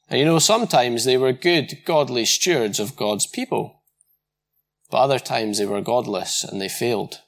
And 0.08 0.20
you 0.20 0.24
know, 0.24 0.38
sometimes 0.38 1.04
they 1.04 1.16
were 1.16 1.32
good, 1.32 1.78
godly 1.84 2.24
stewards 2.24 2.78
of 2.78 2.94
God's 2.94 3.26
people. 3.26 3.82
But 4.92 4.98
other 4.98 5.18
times 5.18 5.58
they 5.58 5.66
were 5.66 5.80
godless 5.80 6.44
and 6.44 6.60
they 6.60 6.68
failed. 6.68 7.18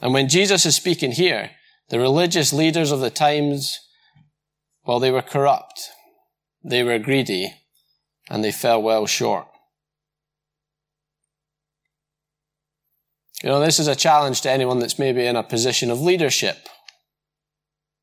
And 0.00 0.14
when 0.14 0.30
Jesus 0.30 0.64
is 0.64 0.74
speaking 0.74 1.12
here, 1.12 1.50
the 1.88 1.98
religious 1.98 2.52
leaders 2.52 2.90
of 2.90 3.00
the 3.00 3.10
times, 3.10 3.78
well, 4.84 5.00
they 5.00 5.10
were 5.10 5.22
corrupt. 5.22 5.90
They 6.64 6.82
were 6.82 6.98
greedy 6.98 7.54
and 8.28 8.42
they 8.42 8.52
fell 8.52 8.82
well 8.82 9.06
short. 9.06 9.46
You 13.42 13.50
know, 13.50 13.60
this 13.60 13.78
is 13.78 13.86
a 13.86 13.94
challenge 13.94 14.40
to 14.40 14.50
anyone 14.50 14.78
that's 14.78 14.98
maybe 14.98 15.26
in 15.26 15.36
a 15.36 15.42
position 15.42 15.90
of 15.90 16.00
leadership. 16.00 16.68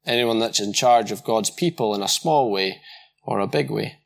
Anyone 0.05 0.39
that's 0.39 0.59
in 0.59 0.73
charge 0.73 1.11
of 1.11 1.23
God's 1.23 1.49
people 1.49 1.95
in 1.95 2.01
a 2.01 2.07
small 2.07 2.51
way 2.51 2.81
or 3.23 3.39
a 3.39 3.47
big 3.47 3.69
way. 3.69 3.99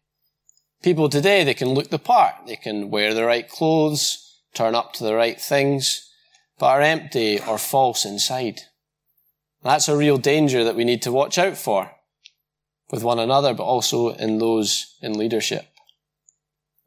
People 0.82 1.10
today, 1.10 1.44
they 1.44 1.54
can 1.54 1.70
look 1.70 1.90
the 1.90 2.00
part. 2.00 2.36
They 2.46 2.56
can 2.56 2.90
wear 2.90 3.14
the 3.14 3.26
right 3.26 3.48
clothes, 3.48 4.42
turn 4.54 4.74
up 4.74 4.94
to 4.94 5.04
the 5.04 5.16
right 5.16 5.40
things, 5.40 6.08
but 6.58 6.68
are 6.68 6.82
empty 6.82 7.40
or 7.40 7.58
false 7.58 8.06
inside. 8.06 8.62
That's 9.68 9.90
a 9.90 9.98
real 9.98 10.18
danger 10.18 10.64
that 10.64 10.78
we 10.78 10.86
need 10.86 11.02
to 11.02 11.12
watch 11.12 11.38
out 11.38 11.58
for 11.58 11.92
with 12.90 13.04
one 13.04 13.20
another, 13.20 13.54
but 13.54 13.66
also 13.66 14.10
in 14.14 14.38
those 14.38 14.96
in 15.02 15.12
leadership. 15.12 15.68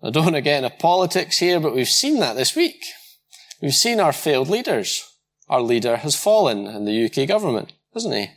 I 0.03 0.09
don't 0.09 0.25
want 0.25 0.37
to 0.37 0.41
get 0.41 0.65
into 0.65 0.75
politics 0.79 1.39
here, 1.39 1.61
but 1.61 1.75
we've 1.75 1.87
seen 1.87 2.21
that 2.21 2.37
this 2.37 2.57
week. 2.57 2.83
We've 3.61 3.75
seen 3.75 4.01
our 4.01 4.15
failed 4.15 4.49
leaders. 4.49 5.07
Our 5.47 5.61
leader 5.61 5.99
has 5.99 6.17
fallen 6.17 6.67
in 6.67 6.87
the 6.87 7.05
UK 7.05 7.29
government, 7.29 7.75
hasn't 7.93 8.15
he? 8.15 8.31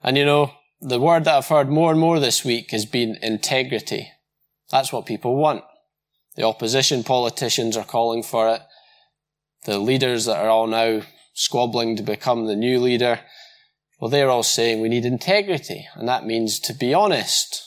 And 0.00 0.16
you 0.16 0.24
know, 0.24 0.52
the 0.80 1.00
word 1.00 1.24
that 1.24 1.34
I've 1.36 1.48
heard 1.48 1.68
more 1.68 1.90
and 1.90 1.98
more 1.98 2.20
this 2.20 2.44
week 2.44 2.70
has 2.70 2.86
been 2.86 3.18
integrity. 3.22 4.08
That's 4.70 4.92
what 4.92 5.04
people 5.04 5.34
want. 5.34 5.64
The 6.36 6.44
opposition 6.44 7.02
politicians 7.02 7.76
are 7.76 7.84
calling 7.84 8.22
for 8.22 8.54
it. 8.54 8.62
The 9.64 9.80
leaders 9.80 10.26
that 10.26 10.36
are 10.36 10.48
all 10.48 10.68
now 10.68 11.02
squabbling 11.32 11.96
to 11.96 12.02
become 12.02 12.46
the 12.46 12.56
new 12.56 12.80
leader, 12.80 13.20
well, 14.00 14.10
they're 14.10 14.30
all 14.30 14.42
saying 14.42 14.80
we 14.80 14.88
need 14.88 15.04
integrity. 15.04 15.86
And 15.94 16.08
that 16.08 16.26
means 16.26 16.58
to 16.60 16.72
be 16.72 16.94
honest. 16.94 17.62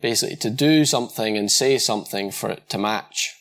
Basically, 0.00 0.36
to 0.36 0.50
do 0.50 0.86
something 0.86 1.36
and 1.36 1.50
say 1.50 1.76
something 1.76 2.30
for 2.30 2.48
it 2.48 2.70
to 2.70 2.78
match. 2.78 3.34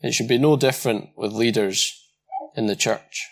It 0.00 0.14
should 0.14 0.28
be 0.28 0.38
no 0.38 0.56
different 0.56 1.10
with 1.16 1.32
leaders 1.32 1.92
in 2.56 2.66
the 2.66 2.76
church. 2.76 3.26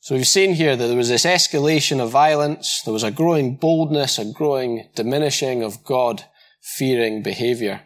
So 0.00 0.16
we've 0.16 0.26
seen 0.26 0.54
here 0.54 0.74
that 0.76 0.86
there 0.86 0.96
was 0.96 1.08
this 1.08 1.24
escalation 1.24 2.00
of 2.00 2.10
violence, 2.10 2.82
there 2.82 2.92
was 2.92 3.04
a 3.04 3.12
growing 3.12 3.54
boldness, 3.54 4.18
a 4.18 4.24
growing 4.24 4.88
diminishing 4.96 5.62
of 5.62 5.84
God 5.84 6.24
fearing 6.60 7.22
behavior, 7.22 7.82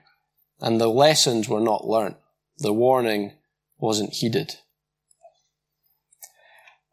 and 0.60 0.80
the 0.80 0.88
lessons 0.88 1.46
were 1.46 1.60
not 1.60 1.86
learnt. 1.86 2.16
The 2.58 2.72
warning 2.72 3.32
wasn't 3.78 4.14
heeded. 4.14 4.56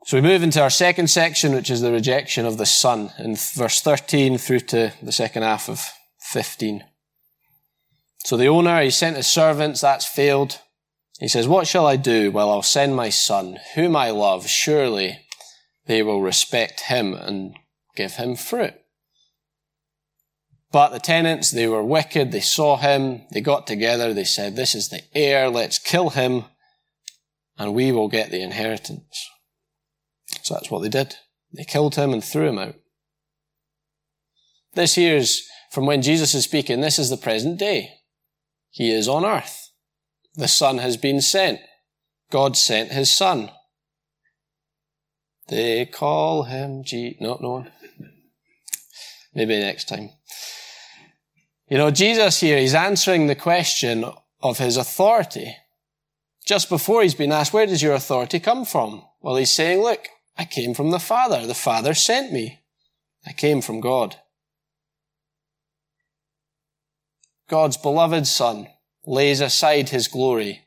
So 0.05 0.17
we 0.17 0.22
move 0.22 0.43
into 0.43 0.62
our 0.62 0.70
second 0.70 1.08
section, 1.08 1.53
which 1.55 1.70
is 1.70 1.79
the 1.79 1.91
rejection 1.91 2.46
of 2.46 2.58
the 2.58 2.65
Son, 2.65 3.12
in 3.17 3.38
verse 3.38 3.79
13 3.79 4.38
through 4.38 4.60
to 4.60 4.93
the 5.01 5.13
second 5.13 5.43
half 5.43 5.70
of 5.70 5.82
15. 6.20 6.84
So 8.25 8.36
the 8.36 8.48
owner, 8.48 8.82
he 8.82 8.89
sent 8.89 9.15
his 9.15 9.27
servants, 9.27 9.79
that's 9.82 10.05
failed. 10.05 10.60
He 11.20 11.29
says, 11.29 11.48
What 11.48 11.67
shall 11.67 11.88
I 11.88 11.96
do? 11.96 12.32
Well, 12.32 12.50
I'll 12.50 12.62
send 12.62 12.96
my 12.96 13.10
son, 13.10 13.60
whom 13.75 13.96
I 13.96 14.10
love. 14.10 14.48
Surely 14.48 15.20
they 15.86 16.03
will 16.03 16.22
respect 16.22 16.82
him 16.82 17.13
and 17.13 17.55
give 17.96 18.13
him 18.13 18.36
fruit. 18.36 18.74
But 20.74 20.89
the 20.89 21.00
tenants, 21.00 21.51
they 21.51 21.68
were 21.68 21.84
wicked. 21.84 22.32
They 22.32 22.42
saw 22.42 22.77
him. 22.77 23.22
They 23.32 23.42
got 23.42 23.68
together. 23.68 24.13
They 24.13 24.24
said, 24.25 24.56
This 24.56 24.75
is 24.75 24.89
the 24.89 25.01
heir. 25.15 25.50
Let's 25.50 25.77
kill 25.77 26.10
him 26.10 26.46
and 27.58 27.75
we 27.75 27.92
will 27.92 28.10
get 28.10 28.32
the 28.32 28.42
inheritance. 28.42 29.30
So 30.42 30.56
that's 30.56 30.72
what 30.72 30.82
they 30.82 30.89
did. 30.89 31.15
They 31.56 31.63
killed 31.63 31.96
him 31.96 32.12
and 32.12 32.24
threw 32.24 32.50
him 32.50 32.58
out. 32.58 32.75
This 34.74 34.96
here's 34.96 35.48
from 35.72 35.86
when 35.86 36.01
Jesus 36.01 36.34
is 36.34 36.44
speaking. 36.44 36.82
This 36.82 36.98
is 36.98 37.12
the 37.12 37.18
present 37.18 37.60
day. 37.60 37.92
He 38.72 38.92
is 38.92 39.08
on 39.08 39.24
earth. 39.24 39.70
The 40.34 40.48
Son 40.48 40.80
has 40.80 40.98
been 40.98 41.22
sent. 41.22 41.60
God 42.32 42.58
sent 42.58 42.92
His 42.92 43.12
Son. 43.12 43.51
They 45.48 45.86
call 45.86 46.44
Him 46.44 46.84
G. 46.84 47.15
No, 47.20 47.38
no 47.39 47.50
one. 47.51 47.72
Maybe 49.36 49.60
next 49.60 49.88
time. 49.88 50.10
You 51.74 51.80
know, 51.80 51.89
Jesus 51.89 52.39
here, 52.39 52.60
He's 52.60 52.75
answering 52.75 53.25
the 53.25 53.34
question 53.34 54.06
of 54.44 54.60
His 54.60 54.77
authority. 54.77 55.58
Just 56.46 56.70
before 56.70 57.01
He's 57.01 57.15
been 57.15 57.32
asked, 57.32 57.51
where 57.51 57.65
does 57.65 57.82
your 57.82 57.96
authority 57.96 58.39
come 58.39 58.63
from? 58.63 59.03
Well, 59.22 59.38
He's 59.38 59.56
saying, 59.56 59.82
look, 59.82 60.08
I 60.38 60.46
came 60.46 60.75
from 60.75 60.92
the 60.92 61.00
Father. 61.00 61.48
The 61.48 61.56
Father 61.56 61.96
sent 61.96 62.32
me. 62.32 62.60
I 63.25 63.34
came 63.34 63.60
from 63.60 63.80
God. 63.80 64.18
God's 67.50 67.77
beloved 67.77 68.27
Son 68.27 68.68
lays 69.08 69.42
aside 69.42 69.89
his 69.89 70.08
glory 70.08 70.65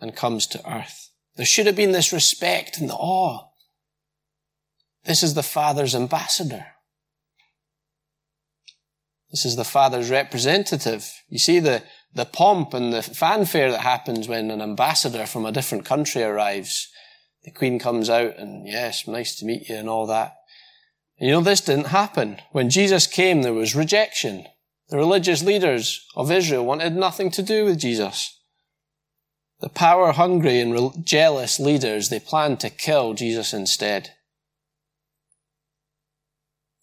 and 0.00 0.14
comes 0.14 0.46
to 0.48 0.70
earth. 0.70 1.12
There 1.36 1.46
should 1.46 1.64
have 1.64 1.76
been 1.76 1.92
this 1.92 2.12
respect 2.12 2.76
and 2.76 2.90
the 2.90 2.94
awe. 2.94 3.48
This 5.04 5.22
is 5.22 5.32
the 5.32 5.42
Father's 5.42 5.94
ambassador. 5.94 6.66
This 9.32 9.46
is 9.46 9.56
the 9.56 9.64
Father's 9.64 10.10
representative. 10.10 11.10
You 11.28 11.38
see 11.38 11.58
the, 11.58 11.82
the 12.14 12.26
pomp 12.26 12.74
and 12.74 12.92
the 12.92 13.02
fanfare 13.02 13.70
that 13.72 13.80
happens 13.80 14.28
when 14.28 14.50
an 14.50 14.60
ambassador 14.60 15.26
from 15.26 15.46
a 15.46 15.52
different 15.52 15.86
country 15.86 16.22
arrives. 16.22 16.88
The 17.44 17.50
Queen 17.50 17.78
comes 17.78 18.10
out 18.10 18.36
and, 18.36 18.68
yes, 18.68 19.08
nice 19.08 19.34
to 19.36 19.46
meet 19.46 19.70
you 19.70 19.76
and 19.76 19.88
all 19.88 20.06
that. 20.06 20.34
And 21.18 21.28
you 21.28 21.34
know, 21.34 21.40
this 21.40 21.62
didn't 21.62 21.86
happen. 21.86 22.40
When 22.52 22.68
Jesus 22.68 23.06
came, 23.06 23.40
there 23.40 23.54
was 23.54 23.74
rejection. 23.74 24.44
The 24.90 24.98
religious 24.98 25.42
leaders 25.42 26.06
of 26.14 26.30
Israel 26.30 26.66
wanted 26.66 26.94
nothing 26.94 27.30
to 27.30 27.42
do 27.42 27.64
with 27.64 27.78
Jesus. 27.78 28.38
The 29.60 29.70
power 29.70 30.12
hungry 30.12 30.60
and 30.60 31.06
jealous 31.06 31.58
leaders, 31.58 32.10
they 32.10 32.20
planned 32.20 32.60
to 32.60 32.68
kill 32.68 33.14
Jesus 33.14 33.54
instead. 33.54 34.10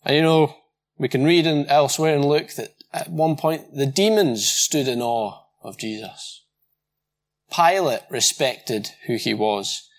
And 0.04 0.16
you 0.16 0.24
know, 0.24 0.56
we 1.00 1.08
can 1.08 1.24
read 1.24 1.48
in, 1.48 1.66
elsewhere 1.68 2.14
in 2.14 2.28
Luke 2.28 2.52
that 2.58 2.76
at 2.94 3.10
one 3.10 3.38
point 3.38 3.74
the 3.74 3.86
demons 3.86 4.48
stood 4.48 4.88
in 4.88 5.02
awe 5.02 5.44
of 5.64 5.78
Jesus. 5.78 6.44
Pilate 7.56 8.02
respected 8.12 8.92
who 9.08 9.16
he 9.16 9.34
was, 9.34 9.90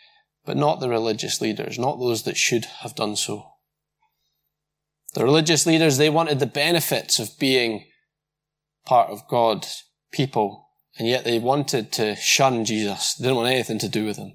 but 0.45 0.57
not 0.57 0.79
the 0.79 0.89
religious 0.89 1.41
leaders, 1.41 1.79
not 1.79 1.99
those 1.99 2.23
that 2.25 2.37
should 2.37 2.67
have 2.67 2.95
done 2.95 3.17
so. 3.17 3.47
The 5.15 5.25
religious 5.25 5.67
leaders, 5.67 5.97
they 5.97 6.11
wanted 6.11 6.39
the 6.39 6.47
benefits 6.47 7.19
of 7.19 7.39
being 7.39 7.87
part 8.85 9.11
of 9.11 9.27
God's 9.27 9.85
people, 10.13 10.69
and 10.99 11.09
yet 11.09 11.25
they 11.25 11.39
wanted 11.39 11.91
to 11.93 12.15
shun 12.15 12.65
Jesus. 12.65 13.15
They 13.15 13.25
didn't 13.25 13.37
want 13.37 13.49
anything 13.49 13.79
to 13.81 13.89
do 13.89 14.05
with 14.05 14.19
him. 14.19 14.35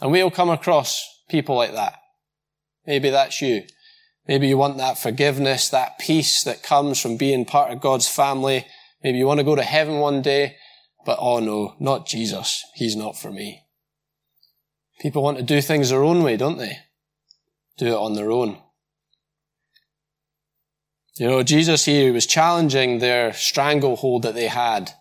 And 0.00 0.12
we'll 0.12 0.30
come 0.30 0.50
across 0.50 1.04
people 1.28 1.56
like 1.56 1.72
that. 1.72 1.98
Maybe 2.86 3.10
that's 3.10 3.42
you. 3.42 3.64
Maybe 4.26 4.48
you 4.48 4.58
want 4.58 4.76
that 4.78 4.98
forgiveness, 4.98 5.68
that 5.70 5.98
peace 5.98 6.42
that 6.44 6.62
comes 6.62 7.00
from 7.00 7.16
being 7.16 7.44
part 7.44 7.72
of 7.72 7.80
God's 7.80 8.08
family. 8.08 8.66
Maybe 9.02 9.18
you 9.18 9.26
want 9.26 9.40
to 9.40 9.44
go 9.44 9.56
to 9.56 9.62
heaven 9.62 9.98
one 9.98 10.22
day, 10.22 10.56
but 11.04 11.18
oh 11.20 11.40
no, 11.40 11.74
not 11.80 12.06
Jesus. 12.06 12.64
He's 12.74 12.96
not 12.96 13.18
for 13.18 13.32
me. 13.32 13.62
People 15.00 15.22
want 15.22 15.38
to 15.38 15.42
do 15.42 15.60
things 15.60 15.90
their 15.90 16.04
own 16.04 16.22
way, 16.22 16.36
don't 16.36 16.58
they? 16.58 16.78
Do 17.78 17.86
it 17.86 17.94
on 17.94 18.14
their 18.14 18.30
own. 18.30 18.58
You 21.16 21.26
know, 21.26 21.42
Jesus 21.42 21.86
here 21.86 22.12
was 22.12 22.26
challenging 22.26 22.98
their 22.98 23.32
stranglehold 23.32 24.22
that 24.22 24.34
they 24.34 24.48
had 24.48 24.92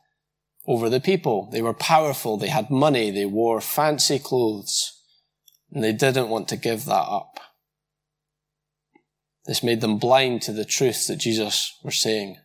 over 0.65 0.89
the 0.89 0.99
people. 0.99 1.49
They 1.51 1.61
were 1.61 1.73
powerful, 1.73 2.38
they 2.38 2.47
had 2.47 2.69
money, 2.69 3.11
they 3.11 3.25
wore 3.25 3.61
fancy 3.61 4.19
clothes, 4.19 5.01
and 5.71 5.83
they 5.83 5.93
didn't 5.93 6.29
want 6.29 6.47
to 6.49 6.57
give 6.57 6.85
that 6.85 6.93
up. 6.93 7.39
This 9.50 9.63
made 9.63 9.82
them 9.82 9.98
blind 9.98 10.44
to 10.44 10.51
the 10.51 10.63
truth 10.63 11.08
that 11.08 11.15
Jesus 11.15 11.75
was 11.84 11.96
saying. 11.96 12.38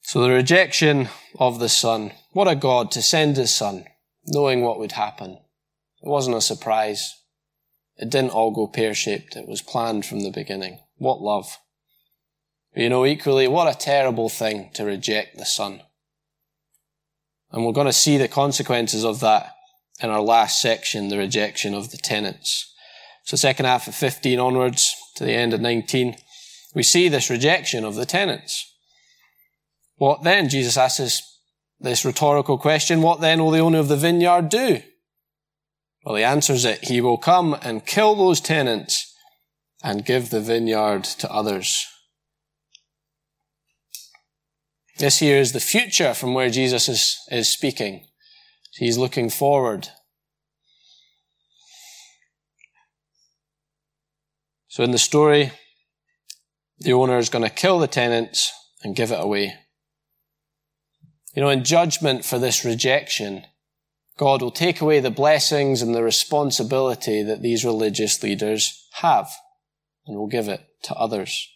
So 0.00 0.22
the 0.22 0.30
rejection 0.30 1.10
of 1.38 1.58
the 1.58 1.68
Son. 1.68 2.12
What 2.32 2.48
a 2.48 2.56
God 2.56 2.90
to 2.92 3.02
send 3.02 3.36
His 3.36 3.54
Son, 3.54 3.84
knowing 4.24 4.62
what 4.62 4.78
would 4.78 4.92
happen. 4.92 5.32
It 6.02 6.08
wasn't 6.08 6.38
a 6.38 6.40
surprise. 6.40 7.20
It 7.98 8.08
didn't 8.08 8.30
all 8.30 8.50
go 8.50 8.66
pear-shaped. 8.66 9.36
It 9.36 9.46
was 9.46 9.60
planned 9.60 10.06
from 10.06 10.20
the 10.20 10.30
beginning. 10.30 10.78
What 10.96 11.20
love. 11.20 11.58
But 12.72 12.82
You 12.84 12.88
know, 12.88 13.04
equally, 13.04 13.46
what 13.46 13.70
a 13.70 13.78
terrible 13.78 14.30
thing 14.30 14.70
to 14.72 14.86
reject 14.86 15.36
the 15.36 15.44
Son. 15.44 15.82
And 17.52 17.66
we're 17.66 17.72
going 17.72 17.88
to 17.88 17.92
see 17.92 18.16
the 18.16 18.26
consequences 18.26 19.04
of 19.04 19.20
that 19.20 19.50
in 20.00 20.08
our 20.08 20.22
last 20.22 20.62
section, 20.62 21.08
the 21.08 21.18
rejection 21.18 21.74
of 21.74 21.90
the 21.90 21.98
tenants. 21.98 22.70
So 23.24 23.36
second 23.36 23.66
half 23.66 23.88
of 23.88 23.94
15 23.94 24.38
onwards 24.38 24.94
to 25.16 25.24
the 25.24 25.32
end 25.32 25.54
of 25.54 25.60
19, 25.60 26.16
we 26.74 26.82
see 26.82 27.08
this 27.08 27.30
rejection 27.30 27.84
of 27.84 27.94
the 27.94 28.06
tenants. 28.06 28.70
What 29.96 30.22
then? 30.22 30.48
Jesus 30.48 30.76
asks 30.76 30.98
this, 30.98 31.38
this 31.80 32.04
rhetorical 32.04 32.58
question. 32.58 33.00
What 33.00 33.20
then 33.20 33.42
will 33.42 33.50
the 33.50 33.60
owner 33.60 33.78
of 33.78 33.88
the 33.88 33.96
vineyard 33.96 34.48
do? 34.50 34.82
Well, 36.04 36.16
he 36.16 36.24
answers 36.24 36.66
it. 36.66 36.88
He 36.88 37.00
will 37.00 37.16
come 37.16 37.56
and 37.62 37.86
kill 37.86 38.14
those 38.14 38.40
tenants 38.40 39.14
and 39.82 40.04
give 40.04 40.28
the 40.28 40.40
vineyard 40.40 41.04
to 41.04 41.32
others. 41.32 41.86
This 44.98 45.18
here 45.18 45.38
is 45.38 45.52
the 45.52 45.60
future 45.60 46.12
from 46.14 46.34
where 46.34 46.50
Jesus 46.50 46.88
is, 46.88 47.18
is 47.30 47.48
speaking. 47.48 48.06
He's 48.74 48.98
looking 48.98 49.30
forward. 49.30 49.88
So 54.74 54.82
in 54.82 54.90
the 54.90 54.98
story, 54.98 55.52
the 56.80 56.94
owner 56.94 57.16
is 57.18 57.28
going 57.28 57.44
to 57.44 57.48
kill 57.48 57.78
the 57.78 57.86
tenants 57.86 58.52
and 58.82 58.96
give 58.96 59.12
it 59.12 59.20
away. 59.20 59.54
You 61.32 61.42
know, 61.42 61.48
in 61.48 61.62
judgment 61.62 62.24
for 62.24 62.40
this 62.40 62.64
rejection, 62.64 63.44
God 64.16 64.42
will 64.42 64.50
take 64.50 64.80
away 64.80 64.98
the 64.98 65.12
blessings 65.12 65.80
and 65.80 65.94
the 65.94 66.02
responsibility 66.02 67.22
that 67.22 67.40
these 67.40 67.64
religious 67.64 68.20
leaders 68.20 68.88
have 68.94 69.30
and 70.08 70.16
will 70.18 70.26
give 70.26 70.48
it 70.48 70.66
to 70.82 70.94
others. 70.96 71.48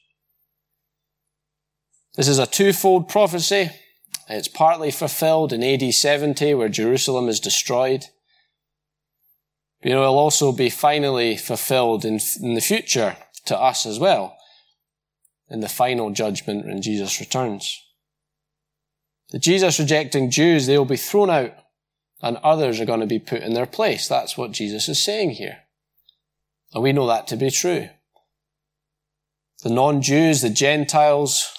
This 2.15 2.29
is 2.29 2.39
a 2.39 2.47
twofold 2.47 3.09
prophecy. 3.09 3.71
It's 4.29 4.47
partly 4.47 4.93
fulfilled 4.93 5.53
in 5.53 5.65
AD 5.65 5.93
70 5.93 6.55
where 6.55 6.69
Jerusalem 6.69 7.29
is 7.29 7.41
destroyed. 7.41 8.05
But, 9.83 9.93
it'll 9.93 10.19
also 10.19 10.53
be 10.53 10.71
finally 10.71 11.37
fulfilled 11.37 12.05
in, 12.05 12.19
in 12.43 12.55
the 12.55 12.61
future 12.61 13.17
to 13.47 13.59
us 13.59 13.87
as 13.87 13.99
well 13.99 14.37
in 15.51 15.61
the 15.61 15.69
final 15.69 16.11
judgment 16.11 16.67
when 16.67 16.83
Jesus 16.83 17.21
returns. 17.21 17.83
The 19.31 19.39
Jesus 19.39 19.79
rejecting 19.79 20.31
Jews, 20.31 20.67
they 20.67 20.79
will 20.79 20.85
be 20.85 20.97
thrown 20.97 21.31
out 21.31 21.53
and 22.21 22.37
others 22.39 22.81
are 22.81 22.87
going 22.87 23.01
to 23.01 23.07
be 23.07 23.19
put 23.19 23.43
in 23.43 23.55
their 23.55 23.67
place. 23.67 24.09
That's 24.09 24.37
what 24.37 24.53
Jesus 24.53 24.89
is 24.89 25.03
saying 25.03 25.31
here. 25.31 25.59
And 26.75 26.83
we 26.83 26.93
know 26.93 27.07
that 27.07 27.27
to 27.29 27.37
be 27.37 27.51
true. 27.51 27.89
The 29.63 29.71
non-Jews, 29.71 30.43
the 30.43 30.51
Gentiles, 30.51 31.53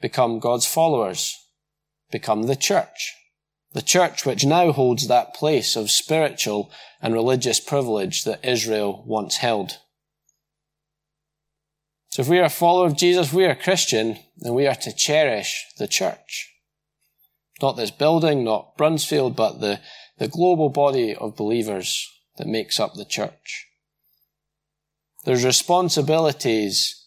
become 0.00 0.38
God's 0.38 0.66
followers, 0.66 1.36
become 2.10 2.44
the 2.44 2.56
church. 2.56 3.14
The 3.78 3.82
church 3.82 4.26
which 4.26 4.44
now 4.44 4.72
holds 4.72 5.06
that 5.06 5.34
place 5.34 5.76
of 5.76 5.88
spiritual 5.88 6.68
and 7.00 7.14
religious 7.14 7.60
privilege 7.60 8.24
that 8.24 8.44
Israel 8.44 9.04
once 9.06 9.36
held. 9.36 9.78
So 12.08 12.22
if 12.22 12.28
we 12.28 12.40
are 12.40 12.46
a 12.46 12.50
follower 12.50 12.88
of 12.88 12.96
Jesus, 12.96 13.32
we 13.32 13.44
are 13.44 13.54
Christian, 13.54 14.18
then 14.36 14.54
we 14.54 14.66
are 14.66 14.74
to 14.74 14.92
cherish 14.92 15.64
the 15.78 15.86
church. 15.86 16.52
Not 17.62 17.76
this 17.76 17.92
building, 17.92 18.42
not 18.42 18.76
Bruntsfield, 18.76 19.36
but 19.36 19.60
the, 19.60 19.78
the 20.18 20.26
global 20.26 20.70
body 20.70 21.14
of 21.14 21.36
believers 21.36 22.04
that 22.36 22.48
makes 22.48 22.80
up 22.80 22.94
the 22.94 23.04
church. 23.04 23.68
There's 25.24 25.44
responsibilities 25.44 27.06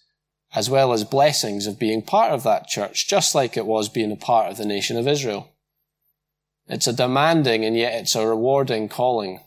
as 0.56 0.70
well 0.70 0.94
as 0.94 1.04
blessings 1.04 1.68
of 1.68 1.78
being 1.78 2.01
part 2.01 2.32
of 2.32 2.44
that 2.44 2.68
church, 2.68 3.10
just 3.10 3.36
like 3.36 3.58
it 3.58 3.66
was 3.66 3.90
being 3.90 4.13
a 4.13 4.16
part 4.16 4.50
of 4.50 4.58
the 4.58 4.66
nation 4.66 4.96
of 4.96 5.06
Israel. 5.06 5.50
It's 6.68 6.88
a 6.88 6.94
demanding 6.94 7.65
and 7.65 7.75
yet 7.75 7.94
it's 7.94 8.15
a 8.15 8.27
rewarding 8.27 8.89
calling 8.89 9.41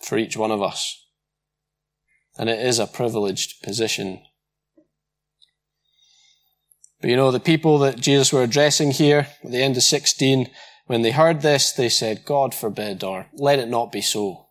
for 0.00 0.18
each 0.18 0.36
one 0.36 0.50
of 0.50 0.62
us. 0.62 1.06
And 2.38 2.50
it 2.50 2.60
is 2.60 2.78
a 2.78 2.86
privileged 2.86 3.62
position 3.62 4.20
but 7.00 7.10
you 7.10 7.16
know, 7.16 7.30
the 7.30 7.40
people 7.40 7.78
that 7.80 8.00
Jesus 8.00 8.32
were 8.32 8.42
addressing 8.42 8.90
here 8.90 9.28
at 9.44 9.50
the 9.50 9.62
end 9.62 9.76
of 9.76 9.82
16, 9.82 10.50
when 10.86 11.02
they 11.02 11.10
heard 11.10 11.42
this, 11.42 11.72
they 11.72 11.88
said, 11.88 12.24
God 12.24 12.54
forbid, 12.54 13.04
or 13.04 13.26
let 13.34 13.58
it 13.58 13.68
not 13.68 13.92
be 13.92 14.00
so. 14.00 14.48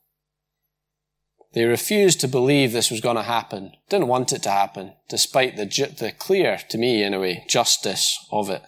They 1.54 1.66
refused 1.66 2.20
to 2.22 2.28
believe 2.28 2.72
this 2.72 2.92
was 2.92 3.02
going 3.02 3.16
to 3.16 3.24
happen, 3.24 3.72
didn't 3.90 4.08
want 4.08 4.34
it 4.34 4.44
to 4.44 4.52
happen, 4.52 4.94
despite 5.10 5.56
the, 5.56 5.66
ju- 5.66 5.88
the 5.88 6.12
clear, 6.12 6.60
to 6.70 6.78
me 6.78 7.04
anyway, 7.04 7.46
justice 7.48 8.26
of 8.32 8.50
it. 8.50 8.64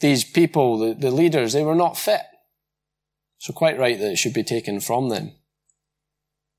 These 0.00 0.24
people, 0.24 0.78
the, 0.78 0.94
the 0.94 1.10
leaders, 1.10 1.52
they 1.52 1.62
were 1.62 1.74
not 1.74 1.96
fit. 1.96 2.22
So 3.38 3.52
quite 3.52 3.78
right 3.78 3.98
that 3.98 4.12
it 4.12 4.18
should 4.18 4.34
be 4.34 4.42
taken 4.42 4.80
from 4.80 5.08
them. 5.08 5.32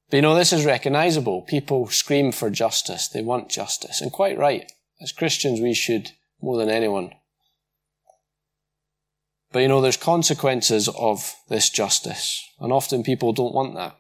But 0.10 0.18
you 0.18 0.22
know, 0.22 0.36
this 0.36 0.52
is 0.52 0.66
recognizable. 0.66 1.44
People 1.44 1.88
scream 1.88 2.32
for 2.32 2.50
justice. 2.50 3.08
They 3.08 3.22
want 3.22 3.50
justice. 3.50 4.02
And 4.02 4.12
quite 4.12 4.38
right. 4.38 4.72
As 5.02 5.12
Christians, 5.12 5.62
we 5.62 5.74
should 5.74 6.12
more 6.42 6.58
than 6.58 6.70
anyone. 6.70 7.14
But 9.52 9.60
you 9.60 9.68
know, 9.68 9.82
there's 9.82 9.98
consequences 9.98 10.88
of 10.88 11.36
this 11.50 11.70
justice, 11.70 12.44
and 12.60 12.72
often 12.72 13.04
people 13.04 13.34
don't 13.34 13.54
want 13.54 13.76
that. 13.76 13.98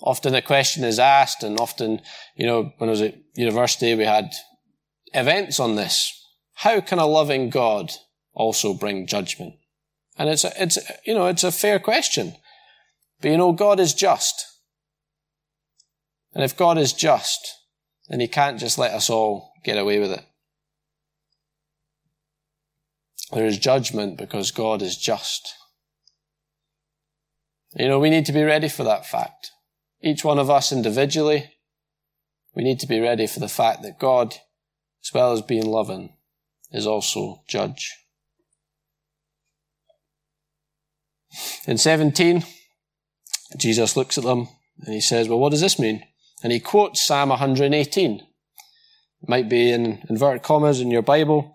Often 0.00 0.34
a 0.34 0.42
question 0.42 0.84
is 0.84 0.98
asked, 0.98 1.42
and 1.42 1.58
often, 1.58 2.00
you 2.36 2.46
know, 2.46 2.72
when 2.78 2.88
I 2.88 2.92
was 2.92 3.02
at 3.02 3.16
university, 3.34 3.94
we 3.94 4.04
had 4.04 4.32
events 5.12 5.58
on 5.58 5.76
this. 5.76 6.20
How 6.54 6.80
can 6.80 6.98
a 6.98 7.06
loving 7.06 7.50
God 7.50 7.92
also 8.32 8.74
bring 8.74 9.06
judgment? 9.06 9.54
And 10.16 10.28
it's, 10.28 10.44
a, 10.44 10.52
it's, 10.62 10.78
you 11.04 11.14
know, 11.14 11.26
it's 11.26 11.44
a 11.44 11.52
fair 11.52 11.78
question. 11.78 12.34
But 13.20 13.30
you 13.30 13.36
know, 13.36 13.52
God 13.52 13.80
is 13.80 13.94
just. 13.94 14.46
And 16.34 16.44
if 16.44 16.56
God 16.56 16.78
is 16.78 16.92
just, 16.92 17.54
then 18.08 18.20
he 18.20 18.28
can't 18.28 18.58
just 18.58 18.78
let 18.78 18.92
us 18.92 19.10
all 19.10 19.52
get 19.64 19.78
away 19.78 19.98
with 19.98 20.12
it. 20.12 20.24
There 23.32 23.46
is 23.46 23.58
judgment 23.58 24.18
because 24.18 24.50
God 24.50 24.82
is 24.82 24.96
just. 24.96 25.54
You 27.76 27.88
know, 27.88 27.98
we 27.98 28.10
need 28.10 28.26
to 28.26 28.32
be 28.32 28.42
ready 28.42 28.68
for 28.68 28.84
that 28.84 29.06
fact. 29.06 29.50
Each 30.00 30.24
one 30.24 30.38
of 30.38 30.50
us 30.50 30.70
individually, 30.70 31.50
we 32.54 32.62
need 32.62 32.78
to 32.80 32.86
be 32.86 33.00
ready 33.00 33.26
for 33.26 33.40
the 33.40 33.48
fact 33.48 33.82
that 33.82 33.98
God, 33.98 34.36
as 35.02 35.12
well 35.12 35.32
as 35.32 35.42
being 35.42 35.66
loving, 35.66 36.14
is 36.70 36.86
also 36.86 37.42
judge. 37.48 37.92
In 41.66 41.78
17, 41.78 42.44
Jesus 43.56 43.96
looks 43.96 44.18
at 44.18 44.24
them 44.24 44.48
and 44.80 44.94
he 44.94 45.00
says, 45.00 45.28
Well, 45.28 45.38
what 45.38 45.50
does 45.50 45.60
this 45.60 45.78
mean? 45.78 46.04
And 46.42 46.52
he 46.52 46.60
quotes 46.60 47.02
Psalm 47.02 47.30
118. 47.30 48.20
It 49.22 49.28
might 49.28 49.48
be 49.48 49.70
in 49.70 50.04
inverted 50.08 50.42
commas 50.42 50.80
in 50.80 50.90
your 50.90 51.02
Bible. 51.02 51.54